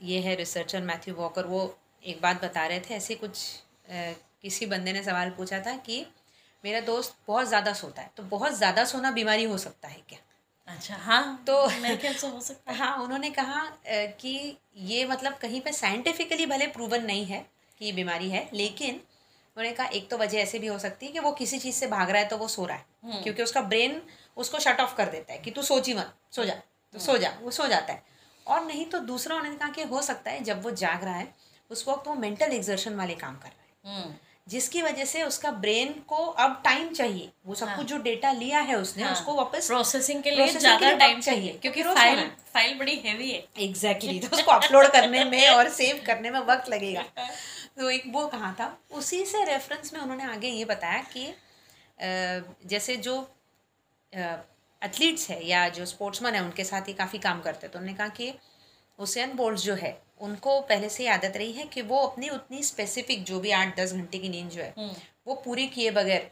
ये 0.00 0.20
है 0.20 0.34
रिसर्चर 0.34 0.82
मैथ्यू 0.82 1.14
वॉकर 1.14 1.46
वो 1.46 1.62
एक 2.04 2.20
बात 2.22 2.44
बता 2.44 2.66
रहे 2.66 2.80
थे 2.80 2.94
ऐसे 2.94 3.14
कुछ 3.14 3.38
किसी 4.42 4.66
बंदे 4.66 4.92
ने 4.92 5.02
सवाल 5.02 5.30
पूछा 5.30 5.58
था 5.60 5.76
कि 5.86 6.04
मेरा 6.64 6.80
दोस्त 6.82 7.16
बहुत 7.28 7.48
ज़्यादा 7.48 7.72
सोता 7.74 8.02
है 8.02 8.10
तो 8.16 8.22
बहुत 8.30 8.56
ज़्यादा 8.56 8.84
सोना 8.84 9.10
बीमारी 9.10 9.44
हो 9.44 9.58
सकता 9.58 9.88
है 9.88 10.00
क्या? 10.08 10.18
अच्छा 10.68 10.96
हाँ 10.96 11.44
तो 11.46 11.66
मेरे 11.80 11.96
ख्याल 11.96 12.14
से 12.14 12.26
हो 12.26 12.40
सकता 12.40 12.72
है। 12.72 12.78
हाँ 12.78 12.96
उन्होंने 13.02 13.30
कहा 13.30 13.64
कि 14.20 14.56
ये 14.76 15.04
मतलब 15.06 15.34
कहीं 15.34 15.60
पे 15.60 15.72
साइंटिफिकली 15.72 16.46
भले 16.46 16.66
प्रूवन 16.66 17.04
नहीं 17.04 17.24
है 17.24 17.44
कि 17.80 17.84
ये 17.84 17.92
बीमारी 17.92 18.30
है 18.30 18.48
लेकिन 18.54 18.94
उन्होंने 18.94 19.72
कहा 19.72 19.86
एक 19.88 20.08
तो 20.10 20.16
वजह 20.18 20.38
ऐसे 20.38 20.58
भी 20.58 20.66
हो 20.66 20.78
सकती 20.78 21.06
है 21.06 21.12
कि 21.12 21.18
वो 21.18 21.32
किसी 21.32 21.58
चीज़ 21.58 21.76
से 21.76 21.86
भाग 21.86 22.10
रहा 22.10 22.22
है 22.22 22.28
तो 22.28 22.36
वो 22.36 22.48
सो 22.48 22.64
रहा 22.66 22.76
है। 22.76 23.22
क्योंकि 23.22 23.42
उसका 23.42 23.60
ब्रेन 23.62 24.00
उसको 24.36 24.58
शट 24.58 24.80
ऑफ़ 24.80 24.94
कर 24.96 25.10
देता 25.10 25.32
है 25.32 25.38
कि 25.38 25.50
तू 25.50 25.62
सोची 25.62 25.94
मत 25.94 26.14
सो 26.32 26.44
जा 26.44 26.54
तो 26.94 26.98
सो 26.98 27.16
जा 27.18 27.32
वो 27.42 27.50
सो 27.50 27.66
जाता 27.66 27.92
है। 27.92 28.02
और 28.46 28.64
नहीं 28.64 28.84
तो 28.86 28.98
दूसरा 29.06 29.36
उन्होंने 29.36 29.58
कहा 29.58 29.68
कि 29.68 29.82
हो 29.84 30.02
सकता 30.02 30.30
है 30.30 30.42
जब 30.44 30.62
वो 30.62 30.70
जाग 30.76 31.04
रहा 31.04 31.14
है 31.14 31.34
उस 31.70 31.88
वक्त 31.88 32.08
वो 32.08 32.14
मेंटल 32.16 32.52
एग्जर्शन 32.52 32.94
वाले 32.94 33.14
काम 33.14 33.36
कर 33.36 33.48
रहा 33.48 33.90
है। 33.90 33.96
हम्म। 33.96 34.14
जिसकी 34.48 34.82
वजह 34.82 35.04
से 35.04 35.22
उसका 35.22 35.50
ब्रेन 35.50 35.92
को 36.08 36.16
अब 36.16 36.60
टाइम 36.64 36.88
चाहिए। 36.88 37.30
वो 37.46 37.54
सब 37.54 37.68
हाँ। 37.68 37.76
कुछ 37.76 37.86
जो 37.86 37.98
डेटा 37.98 38.32
लिया 38.32 38.60
है 38.60 38.76
उसने 38.76 39.02
हाँ। 39.02 39.12
उसको 39.12 39.34
वापस 39.34 39.66
प्रोसेसिंग 39.66 40.22
के 40.22 40.30
लिए 40.30 40.46
ज़्यादा 40.48 40.92
टाइम 40.92 41.20
चाहिए 41.20 41.52
क्योंकि 41.52 41.82
क्योंकि 41.82 42.00
फ़ाइल 42.00 42.28
फ़ाइल 42.54 42.78
बड़ी 42.78 42.96
हैवी 42.96 43.30
है। 43.30 43.38
एग्जैक्टली 43.58 44.08
exactly, 44.08 44.30
तो 44.30 44.36
उसको 44.36 44.50
अपलोड 44.50 44.86
करने 44.86 45.24
में 45.24 45.48
और 45.56 45.68
सेव 45.68 46.02
करने 46.06 46.30
में 46.30 46.40
वक्त 46.40 46.68
लगेगा। 46.68 47.04
तो 47.78 47.90
एक 47.90 48.02
वो 48.06 48.26
कहा 48.26 48.52
था? 48.52 48.78
उसी 48.90 49.24
से 49.24 49.44
रेफरेंस 49.44 49.92
में 49.94 50.00
उन्होंने 50.00 50.24
आगे 50.24 50.48
ये 50.48 50.64
बताया 50.64 51.02
कि 51.16 51.34
जैसे 52.66 52.96
जो 52.96 53.20
एथलीट्स 54.82 55.30
है 55.30 55.46
या 55.46 55.68
जो 55.68 55.84
स्पोर्ट्समैन 55.86 56.34
है 56.34 56.42
उनके 56.42 56.64
साथ 56.64 56.88
ही 56.88 56.92
काफ़ी 56.92 57.18
काम 57.18 57.40
करते 57.40 57.66
हैं। 57.66 57.72
तो 57.72 57.78
उन्होंने 57.78 57.98
कहा 57.98 58.08
कि 58.08 58.32
उसेन 58.98 59.32
बोल्ट 59.32 59.58
जो 59.58 59.74
है 59.74 60.05
उनको 60.20 60.60
पहले 60.60 60.88
से 60.88 61.02
ही 61.02 61.08
आदत 61.08 61.36
रही 61.36 61.52
है 61.52 61.64
कि 61.64 61.82
वो 61.82 61.98
अपनी 62.06 62.28
उतनी 62.28 62.62
स्पेसिफिक 62.62 63.24
जो 63.24 63.40
भी 63.40 63.50
आठ 63.50 63.76
दस 63.76 63.92
घंटे 63.92 64.18
की 64.18 64.28
नींद 64.28 64.50
जो 64.50 64.62
है 64.62 64.74
हम्म, 64.78 64.94
वो 65.26 65.34
पूरी 65.34 65.66
किए 65.66 65.90
बगैर 65.90 66.30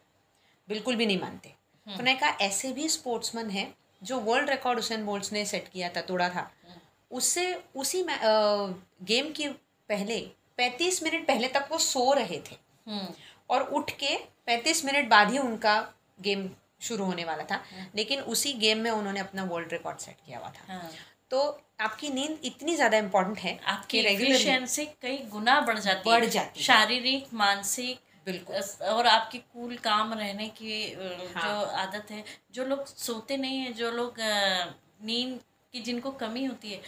बिल्कुल 0.68 0.96
भी 0.96 1.06
नहीं 1.06 1.20
मानते। 1.20 1.48
तो 1.48 1.90
उन्होंने 1.90 2.14
कहा 2.14 2.30
ऐसे 2.40 2.72
भी 2.72 2.88
स्पोर्ट्समैन 2.88 3.50
हैं 3.50 3.74
जो 4.02 4.18
वर्ल्ड 4.20 4.50
रिकॉर्ड 4.50 4.78
उसेन 4.78 5.04
बोल्ट 5.06 5.32
ने 5.32 5.44
सेट 5.44 5.68
किया 5.68 5.88
था 5.88 6.00
तोड़ा 6.00 6.28
था। 6.28 6.50
उससे 7.10 7.62
उसी 7.76 8.02
अ, 8.02 8.08
गेम 9.02 9.32
की 9.32 9.48
पहले 9.88 10.20
पैंतीस 10.56 11.02
मिनट 11.02 11.26
पहले 11.26 11.48
तक 11.48 11.68
वो 11.70 11.78
सो 11.78 12.12
रहे 12.12 12.38
थे। 12.38 12.56
हम्म, 12.86 13.08
और 13.50 13.62
उठ 13.62 13.90
के 13.90 14.16
पैंतीस 14.46 14.84
मिनट 14.84 15.08
बाद 15.08 15.30
ही 15.30 15.38
उनका 15.38 15.92
गेम 16.20 16.50
शुरू 16.80 17.04
होने 17.04 17.24
वाला 17.24 17.44
था। 17.44 17.64
लेकिन 17.96 18.20
उसी 18.20 18.52
गेम 18.52 18.78
में 18.78 18.90
उन्होंने 18.90 19.20
अपना 19.20 19.44
वर्ल्ड 19.44 19.72
रिकॉर्ड 19.72 19.98
सेट 19.98 20.16
किया 20.26 20.38
हुआ 20.38 20.48
था। 20.48 20.72
हाँ। 20.72 20.90
तो 21.30 21.40
आपकी 21.80 22.08
नींद 22.10 22.40
इतनी 22.44 22.74
ज़्यादा 22.76 22.98
इम्पोर्टेंट 22.98 23.38
है 23.38 23.58
आपकी 23.66 24.02
regularly- 24.02 24.30
एफिशिएंसी 24.30 24.84
कई 25.02 25.16
गुना 25.30 25.60
बढ़ 25.60 25.78
जाती 25.78 26.10
बढ़ 26.10 26.24
है 26.24 26.30
जाती 26.30 26.58
है। 26.60 26.64
शारीरिक 26.64 27.32
मानसिक 27.34 28.00
बिल्कुल 28.26 28.56
और 28.88 29.06
आपकी 29.06 29.38
कूल 29.38 29.76
काम 29.76 30.12
रहने 30.14 30.48
की 30.48 30.82
अ, 30.84 30.98
जो 30.98 31.38
हाँ। 31.40 31.64
आदत 31.82 32.10
है 32.10 32.24
जो 32.52 32.64
लोग 32.64 32.86
सोते 32.86 33.36
नहीं 33.36 33.58
है 33.58 33.72
जो 33.72 33.90
लोग 33.90 34.14
नींद 35.04 35.40
की 35.74 35.80
जिनको 35.80 36.10
कमी 36.20 36.44
होती 36.44 36.70
है 36.72 36.80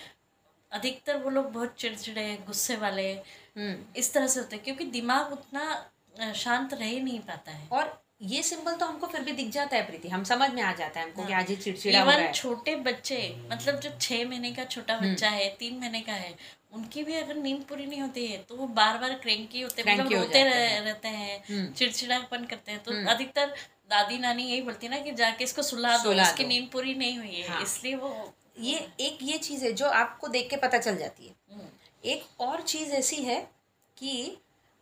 अधिकतर 0.72 1.16
वो 1.16 1.30
लोग 1.30 1.52
बहुत 1.52 1.74
चिड़चिड़े 1.78 2.26
गुस्से 2.46 2.76
वाले 2.76 3.10
हम्म 3.12 3.76
इस 3.96 4.12
तरह 4.14 4.26
से 4.26 4.40
होते 4.40 4.56
हैं 4.56 4.64
क्योंकि 4.64 4.84
दिमाग 4.90 5.32
उतना 5.32 6.32
शांत 6.34 6.74
रह 6.74 6.84
ही 6.84 7.00
नहीं 7.00 7.20
पाता 7.20 7.52
है 7.52 7.68
और 7.72 7.84
ये 8.20 8.42
सिंबल 8.42 8.74
तो 8.74 8.86
हमको 8.86 9.06
फिर 9.06 9.20
भी 9.20 9.32
दिख 9.32 9.48
जाता 9.50 9.76
है 9.76 9.86
प्रीति 9.86 10.08
हम 10.08 10.22
समझ 10.24 10.50
में 10.50 10.62
आ 10.62 10.72
जाता 10.72 11.00
है 11.00 11.06
हमको 11.06 11.22
हाँ। 11.22 11.28
कि 11.28 11.34
आज 11.34 11.50
ये 11.50 11.56
चिड़चिड़ा 11.56 12.00
हो 12.00 12.10
रहा 12.10 12.18
है 12.18 12.32
छोटे 12.32 12.76
बच्चे 12.82 13.18
मतलब 13.50 13.80
जो 13.80 13.90
छह 14.00 14.24
महीने 14.24 14.52
का 14.52 14.64
छोटा 14.66 14.94
हम्म। 14.94 15.10
बच्चा 15.10 15.28
है 15.30 15.48
तीन 15.58 15.78
महीने 15.78 16.00
का 16.00 16.12
है 16.14 16.34
उनकी 16.72 17.02
भी 17.04 17.14
अगर 17.14 17.36
नींद 17.36 17.62
पूरी 17.68 17.86
नहीं 17.86 18.00
होती 18.00 18.26
है 18.26 18.38
तो 18.38 18.56
वो 18.56 18.66
बार 18.74 18.98
बार 18.98 19.14
क्रैंकी 19.16 19.60
होते 19.60 19.82
हैं 19.82 19.96
मतलब 19.96 20.12
रोते 20.12 20.42
रह, 20.44 20.78
रहते 20.78 21.08
हैं 21.10 21.42
हम्म। 21.48 21.72
चिड़चिड़ापन 21.72 22.44
करते 22.44 22.72
हैं 22.72 22.82
तो 22.82 22.92
अधिकतर 23.10 23.54
दादी 23.90 24.18
नानी 24.18 24.44
यही 24.44 24.62
बोलती 24.62 24.86
है 24.86 24.92
ना 24.92 24.98
कि 25.00 25.12
जाके 25.14 25.44
इसको 25.44 25.62
सुला 25.64 25.96
दो 25.98 26.12
इसकी 26.14 26.44
नींद 26.46 26.68
पूरी 26.72 26.94
नहीं 26.94 27.18
हुई 27.18 27.34
है 27.34 27.48
हाँ। 27.48 27.62
इसलिए 27.62 27.94
वो 27.96 28.32
ये 28.60 28.76
एक 29.00 29.18
ये 29.22 29.38
चीज़ 29.40 29.64
है 29.64 29.72
जो 29.74 29.88
आपको 29.94 30.28
देख 30.28 30.48
के 30.50 30.56
पता 30.58 30.78
चल 30.78 30.96
जाती 30.96 31.26
है 31.26 31.34
हम्म, 31.52 31.68
एक 32.04 32.40
और 32.40 32.60
चीज़ 32.64 32.92
ऐसी 32.94 33.22
है 33.24 33.40
कि 33.96 34.36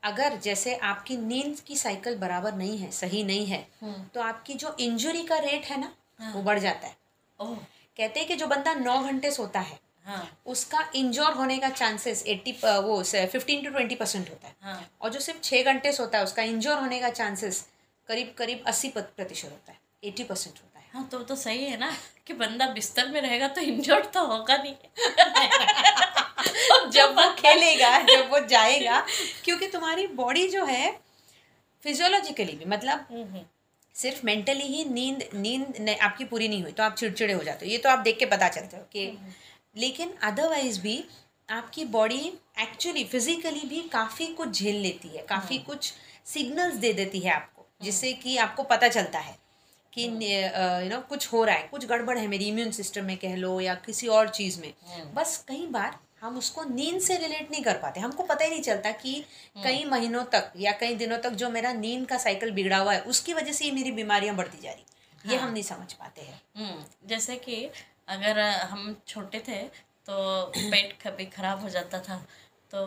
अगर 0.05 0.37
जैसे 0.43 0.75
आपकी 0.85 1.17
नींद 1.17 1.61
की 1.67 1.77
साइकिल 1.77 2.17
बराबर 2.19 2.55
नहीं 2.55 2.79
है 2.79 2.91
सही 2.91 3.23
नहीं 3.25 3.47
है 3.47 3.67
हम्म, 3.83 4.03
तो 4.15 4.21
आपकी 4.21 4.55
जो 4.55 4.75
इंजरी 4.81 5.23
का 5.23 5.39
रेट 5.39 5.65
है 5.65 5.81
ना 5.81 5.93
हाँ। 6.21 6.33
वो 6.35 6.43
बढ़ 6.43 6.59
जाता 6.59 6.87
है। 6.87 6.97
ओह। 7.39 7.57
कहते 7.97 8.21
हैं 8.21 8.29
कि 8.29 8.35
जो 8.37 8.47
बंदा 8.47 8.75
नौ 8.75 8.99
घंटे 9.03 9.31
सोता 9.31 9.61
है 9.61 9.79
हाँ। 10.07 10.27
उसका 10.47 10.89
इंजोर 10.95 11.33
होने 11.33 11.57
का 11.59 11.69
चांसेस 11.71 12.25
एट्टी 12.27 12.53
वो 12.65 13.03
फिफ्टीन 13.05 13.65
टू 13.65 13.71
ट्वेंटी 13.71 13.95
परसेंट 13.95 14.31
होता 14.31 14.49
है। 14.49 14.55
हाँ। 14.63 14.89
और 15.01 15.11
जो 15.11 15.21
सिर्फ़ 15.21 15.41
छः 15.41 15.73
घंटे 15.73 15.93
सोता 15.93 16.19
है 16.19 16.25
उसका 16.25 16.43
इंजोर 16.43 16.79
होने 16.79 17.01
का 17.01 17.11
चांसेस 17.11 17.65
करीब 18.09 18.35
करीब 18.39 18.65
अस्सी 18.67 18.89
प्रतिशत 18.89 19.51
होता 19.51 19.73
है 19.73 19.79
एट्टी 20.05 20.25
परसेंट 20.25 20.55
होता 20.55 20.79
है। 20.79 20.85
हाँ 20.95 21.09
तो 21.13 21.19
तो 21.21 21.37
सही 21.37 21.65
है 21.65 21.79
ना 21.79 21.91
कि 22.27 22.35
बंदा 22.35 22.67
बिस्तर 22.73 23.09
में 23.09 23.21
रहेगा 23.21 23.49
तो 23.49 23.61
इंजर्ड 23.61 24.13
तो 24.15 24.27
होगा 24.27 24.57
नहीं। 24.57 24.75
जब 26.91 27.15
वो 27.17 27.31
खेलेगा 27.33 27.99
जब 28.17 28.31
वो 28.31 28.41
जाएगा 28.47 29.01
क्योंकि 29.45 29.67
तुम्हारी 29.67 30.07
बॉडी 30.07 30.49
जो 30.49 30.65
है 30.65 30.91
फिजियोलॉजिकली 31.85 32.53
भी 32.53 32.65
मतलब 32.65 33.07
हम्म, 33.11 33.23
हम्म, 33.23 33.41
सिर्फ़ 33.95 34.27
मेंटली 34.27 34.65
ही 34.65 34.85
नींद 34.85 35.29
नींद 35.35 35.89
आपकी 36.03 36.25
पूरी 36.25 36.49
नहीं 36.49 36.63
हुई 36.63 36.73
तो 36.73 36.83
आप 36.83 36.95
चिड़चिड़े 36.95 37.33
हो 37.33 37.43
जाते 37.43 37.67
हो। 37.67 37.73
ये 37.73 37.79
तो 37.79 37.89
आप 37.89 37.99
देख 37.99 38.19
के 38.19 38.27
पता 38.27 38.49
चलते 38.49 38.77
हो 38.77 38.83
कि 38.93 39.07
लेकिन 39.77 40.15
अदरवाइज़ 40.23 40.81
भी 40.81 41.05
आपकी 41.51 41.85
बॉडी 41.85 42.33
एक्चुअली 42.61 43.05
फिजिकली 43.05 43.61
भी 43.61 43.81
काफ़ी 43.81 44.27
कुछ 44.27 44.49
झेल 44.49 44.77
लेती 44.77 45.09
है 45.09 45.23
काफ़ी 45.23 45.59
कुछ 45.59 45.93
सिग्नल्स 46.27 46.75
दे 46.75 46.93
देती 46.93 47.21
है 47.21 47.33
आपको 47.33 47.67
जिससे 47.83 48.13
कि 48.13 48.37
आपको 48.37 48.63
पता 48.63 48.89
चलता 48.89 49.19
है 49.19 49.37
कि 49.93 50.05
यू 50.05 50.91
नो 50.91 51.01
कुछ 51.09 51.33
हो 51.33 51.45
रहा 51.45 51.55
है 51.57 51.69
कुछ 51.69 51.87
गड़बड़ 51.87 52.19
है 52.19 52.27
मेरी 52.27 52.45
इम्यून 52.45 52.71
सिस्टम 52.71 53.05
में 53.05 53.17
कह 53.17 53.37
लो 53.37 53.61
या 53.61 53.75
किसी 53.75 54.07
और 54.07 54.29
चीज़ 54.29 54.61
में। 54.61 54.73
बस 55.15 55.45
कई 55.49 55.67
बार 55.67 55.99
हम 56.25 56.37
उसको 56.39 56.63
नींद 56.65 57.01
से 57.01 57.17
रिलेट 57.19 57.51
नहीं 57.51 57.63
कर 57.63 57.79
पाते। 57.79 58.01
हमको 58.01 58.23
पता 58.23 58.45
ही 58.45 58.51
नहीं 58.51 58.63
चलता 58.63 58.91
कि 58.93 59.13
कई 59.57 59.85
महीनों 59.85 60.25
तक 60.25 60.53
या 60.57 60.73
कई 60.73 60.95
दिनों 60.95 61.19
तक 61.19 61.31
जो 61.43 61.51
मेरा 61.51 61.73
नींद 61.73 62.07
का 62.09 62.19
साइकिल 62.19 62.51
बिगड़ा 62.51 62.79
हुआ 62.79 62.93
है 62.93 63.01
उसकी 63.05 63.35
वजह 63.35 63.53
से 63.53 63.65
ये 63.65 63.73
मेरी 63.73 63.91
बीमारियाँ 63.93 64.37
बढ़ती 64.37 64.59
जा 64.59 64.73
रही 64.73 64.85
हाँ। 65.25 65.33
ये 65.33 65.39
हम 65.39 65.53
नहीं 65.53 65.63
समझ 65.63 65.93
पाते 65.93 66.23
हैं। 66.23 66.41
हम्म, 66.57 66.85
जैसे 67.09 67.37
कि 67.37 67.65
अगर 68.09 68.39
हम 68.71 68.97
छोटे 69.09 69.39
थे 69.49 69.63
तो 70.09 70.17
पेट 70.57 70.93
कभी 71.03 71.25
खराब 71.27 71.61
हो 71.61 71.69
जाता 71.69 72.01
था 72.01 72.17
तो 72.71 72.81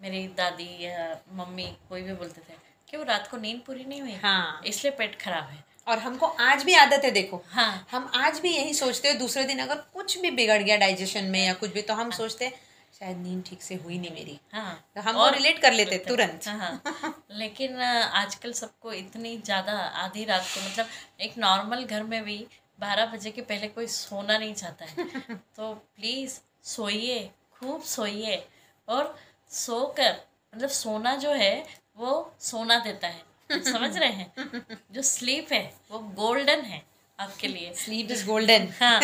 मेरी 0.00 0.26
दादी 0.36 0.68
या 0.84 1.20
मम्मी 1.32 1.66
कोई 1.88 2.02
भी 2.02 2.12
बोलते 2.12 2.40
थे 2.40 2.54
कि 2.88 2.96
वो 2.96 3.02
रात 3.04 3.28
को 3.30 3.36
नींद 3.36 3.60
पूरी 3.66 3.84
नहीं 3.84 4.00
हुई 4.00 4.14
हाँ। 4.22 4.62
इसलिए 4.66 4.92
पेट 4.92 5.20
खराब 5.22 5.44
है। 5.44 5.64
और 5.90 5.98
हमको 5.98 6.26
आज 6.40 6.62
भी 6.64 6.74
आदत 6.74 7.04
है 7.04 7.10
देखो। 7.10 7.42
हाँ। 7.50 7.86
हम 7.90 8.10
आज 8.16 8.38
भी 8.40 8.50
यही 8.50 8.74
सोचते 8.74 9.08
हैं 9.08 9.18
दूसरे 9.18 9.44
दिन 9.44 9.58
अगर 9.58 9.76
कुछ 9.94 10.18
भी 10.18 10.30
बिगड़ 10.30 10.62
गया 10.62 10.76
डाइजेशन 10.76 11.24
में 11.24 11.44
या 11.46 11.54
कुछ 11.54 11.72
भी 11.72 11.82
तो 11.82 11.94
हम 11.94 12.02
हाँ. 12.02 12.16
सोचते 12.18 12.44
हैं 12.44 12.52
शायद 13.00 13.16
नींद 13.16 13.42
ठीक 13.46 13.62
से 13.62 13.74
हुई 13.74 13.98
नहीं 13.98 14.10
मेरी। 14.10 14.38
हाँ। 14.52 14.74
तो 14.94 15.00
हम 15.00 15.16
और 15.16 15.34
रिलेट 15.34 15.58
कर 15.58 15.72
लेते 15.72 15.98
तुरंत। 15.98 16.46
हाँ 16.48 17.24
लेकिन 17.32 17.76
अ, 17.76 18.10
आजकल 18.14 18.52
सबको 18.52 18.92
इतनी 18.92 19.36
ज़्यादा 19.38 19.72
आधी 20.04 20.24
रात 20.24 20.42
को 20.54 20.66
मतलब 20.68 20.86
एक 21.20 21.38
नॉर्मल 21.38 21.84
घर 21.84 22.02
में 22.02 22.22
भी 22.24 22.38
बारह 22.80 23.06
बजे 23.06 23.30
के 23.30 23.42
पहले 23.42 23.68
कोई 23.68 23.86
सोना 23.86 24.38
नहीं 24.38 24.54
चाहता 24.54 24.84
है। 24.84 24.96
तो 25.56 25.72
प्लीज़ 25.74 26.38
सोइए 26.64 27.18
खूब 27.52 27.82
सोइए 27.82 28.44
और 28.88 29.14
सोकर 29.52 30.16
मतलब 30.52 30.68
सोना 30.68 31.14
जो 31.16 31.32
है 31.34 31.54
वो 31.98 32.12
सोना 32.40 32.78
देता 32.78 33.08
है। 33.08 33.22
समझ 33.52 33.96
रहे 33.96 34.08
हैं। 34.10 34.76
जो 34.92 35.02
स्लीप 35.04 35.52
है 35.52 35.62
वो 35.90 35.98
गोल्डन 36.16 36.60
है 36.62 36.82
आपके 37.18 37.48
लिए। 37.48 37.72
स्लीप 37.76 38.10
इज़ 38.10 38.26
गोल्डन 38.26 38.68
हाँ 38.80 39.00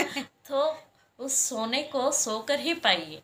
तो 0.48 0.64
उस 1.18 1.38
सोने 1.40 1.82
को 1.84 2.10
सोकर 2.14 2.60
ही 2.60 2.74
पाइए। 2.76 3.22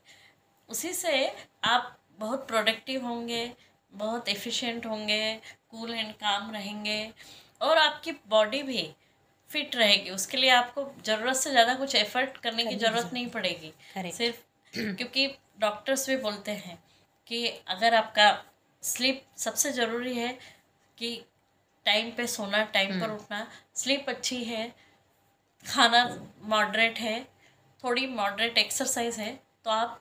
उसी 0.68 0.92
से 0.94 1.26
आप 1.64 1.96
बहुत 2.18 2.46
प्रोडक्टिव 2.48 3.04
होंगे 3.06 3.50
बहुत 3.92 4.28
एफिशिएंट 4.28 4.86
होंगे 4.86 5.34
कूल 5.70 5.94
एंड 5.94 6.12
काम 6.14 6.50
रहेंगे 6.52 7.12
और 7.60 7.78
आपकी 7.78 8.12
बॉडी 8.28 8.62
भी 8.62 8.82
फिट 9.50 9.76
रहेगी। 9.76 10.10
उसके 10.10 10.36
लिए 10.36 10.50
आपको 10.50 10.84
ज़रूरत 11.06 11.36
से 11.36 11.50
ज़्यादा 11.50 11.74
कुछ 11.74 11.94
एफर्ट 11.94 12.36
करने 12.38 12.64
की 12.64 12.76
ज़रूरत 12.76 13.10
नहीं 13.12 13.26
पड़ेगी। 13.28 13.72
सिर्फ़ 14.12 14.36
क्योंकि 14.72 15.26
डॉक्टर्स 15.60 16.08
भी 16.08 16.16
बोलते 16.18 16.50
हैं 16.52 16.78
कि 17.26 17.46
अगर 17.68 17.94
आपका 17.94 18.30
स्लीप 18.82 19.22
सबसे 19.38 19.72
ज़रूरी 19.72 20.14
है 20.14 20.38
कि 20.98 21.14
टाइम 21.86 22.10
पे 22.16 22.26
सोना 22.26 22.62
टाइम 22.74 23.00
पर 23.00 23.10
उठना। 23.10 23.46
स्लीप 23.74 24.08
अच्छी 24.08 24.42
है 24.44 24.66
खाना 25.64 26.04
मॉडरेट 26.48 26.98
है 26.98 27.20
थोड़ी 27.84 28.06
मॉडरेट 28.08 28.58
एक्सरसाइज 28.58 29.18
है 29.18 29.32
तो 29.64 29.70
आप 29.70 30.00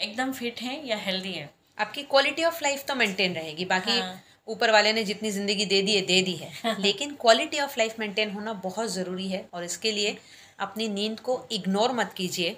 एकदम 0.00 0.32
फिट 0.32 0.60
हैं 0.62 0.82
या 0.84 0.96
हेल्दी 0.96 1.32
हैं। 1.32 1.48
आपकी 1.78 2.02
क्वालिटी 2.04 2.44
ऑफ़ 2.44 2.62
लाइफ 2.62 2.84
तो 2.88 2.94
मेंटेन 2.94 3.34
रहेगी 3.34 3.64
बाकी 3.64 3.90
ऊपर 3.92 4.02
हाँ। 4.02 4.22
ऊपर 4.48 4.70
वाले 4.70 4.92
ने 4.92 5.04
जितनी 5.04 5.30
ज़िंदगी 5.30 5.64
दे 5.66 5.80
दी 5.82 5.94
है 5.94 6.00
दे 6.02 6.20
दी 6.22 6.34
है। 6.36 6.76
लेकिन 6.80 7.14
क्वालिटी 7.20 7.60
ऑफ़ 7.60 7.74
लाइफ 7.78 7.98
मेंटेन 7.98 8.30
होना 8.30 8.52
बहुत 8.62 8.90
ज़रूरी 8.90 9.28
है 9.28 9.48
और 9.54 9.64
इसके 9.64 9.92
लिए 9.92 10.16
अपनी 10.58 10.88
नींद 10.88 11.20
को 11.20 11.40
इग्नोर 11.52 11.92
मत 11.92 12.12
कीजिए। 12.16 12.56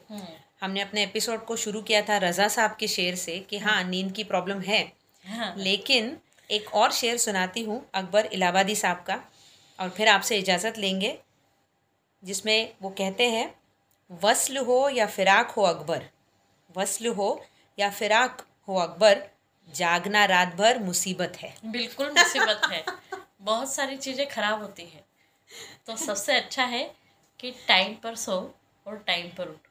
हमने 0.61 0.81
अपने 0.81 1.03
एपिसोड 1.03 1.45
को 1.45 1.57
शुरू 1.57 1.83
किया 1.83 2.03
था 2.03 2.17
रज़ा 2.19 2.49
साहब 2.49 2.77
के 2.81 2.89
शेर 2.89 3.15
से 3.17 3.39
कि 3.51 3.59
हाँ 3.59 3.83
नींद 3.85 4.13
की 4.13 4.25
प्रॉब्लम 4.25 4.61
है। 4.61 4.81
हाँ। 5.25 5.55
लेकिन 5.59 6.17
एक 6.53 6.75
और 6.75 6.93
शेर 6.93 7.17
सुनाती 7.19 7.63
हूँ 7.65 7.85
अकबर 7.95 8.27
इलाहाबादी 8.27 8.75
साहब 8.75 9.05
का 9.07 9.21
और 9.79 9.91
फिर 9.91 10.09
आपसे 10.09 10.39
इजाज़त 10.39 10.79
लेंगे 10.79 11.19
जिसमें 12.23 12.73
वो 12.83 12.91
कहते 12.91 13.29
हैं 13.31 13.55
वस्ल 14.11 14.57
हो 14.67 14.89
या 14.89 15.07
फिराक 15.07 15.51
हो 15.51 15.63
अकबर 15.63 16.09
वस्ल 16.77 17.07
हो 17.15 17.29
या 17.79 17.91
फिराक 17.91 18.47
हो 18.69 18.77
अकबर 18.79 19.23
जागना 19.69 20.25
रात 20.25 20.55
भर 20.57 20.79
मुसीबत 20.79 21.37
है. 21.37 21.55
बिल्कुल 21.67 22.11
मुसीबत 22.11 22.61
है। 22.71 22.85
बहुत 23.43 23.73
सारी 23.73 23.97
चीज़ें 23.97 24.27
खराब 24.29 24.63
होती 24.63 24.83
हैं। 24.83 25.05
तो 25.87 25.97
सबसे 25.97 26.37
अच्छा 26.37 26.65
है 26.65 26.85
कि 27.41 27.51
टाइम 27.69 27.95
पर 27.95 28.15
सो 28.17 28.35
और 28.87 28.97
टाइम 29.07 29.29
पर 29.29 29.49
उठ 29.49 29.69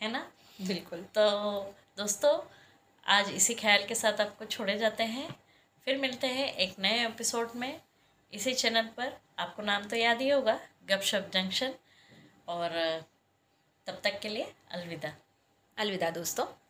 है 0.00 0.10
ना? 0.12 0.26
बिल्कुल। 0.60 0.98
तो 1.14 1.28
दोस्तों 1.98 2.38
आज 3.06 3.30
इसी 3.30 3.54
ख्याल 3.54 3.84
के 3.86 3.94
साथ 3.94 4.20
आपको 4.20 4.44
छोड़े 4.46 4.78
जाते 4.78 5.04
हैं। 5.04 5.28
फिर 5.84 5.96
मिलते 5.96 6.26
हैं 6.26 6.52
एक 6.52 6.78
नए 6.78 7.06
एपिसोड 7.06 7.50
में। 7.56 7.80
इसी 8.32 8.54
चैनल 8.54 8.82
पर। 8.82 9.20
आपको 9.38 9.62
नाम 9.62 9.84
तो 9.84 9.96
याद 9.96 10.20
ही 10.20 10.28
होगा, 10.28 10.60
गपशप 10.84 11.30
जंक्शन 11.32 11.74
और, 12.48 12.70
तब 13.86 14.00
तक 14.04 14.20
के 14.20 14.28
लिए 14.28 14.54
अलविदा। 14.70 15.14
अलविदा 15.78 16.10
दोस्तों। 16.10 16.63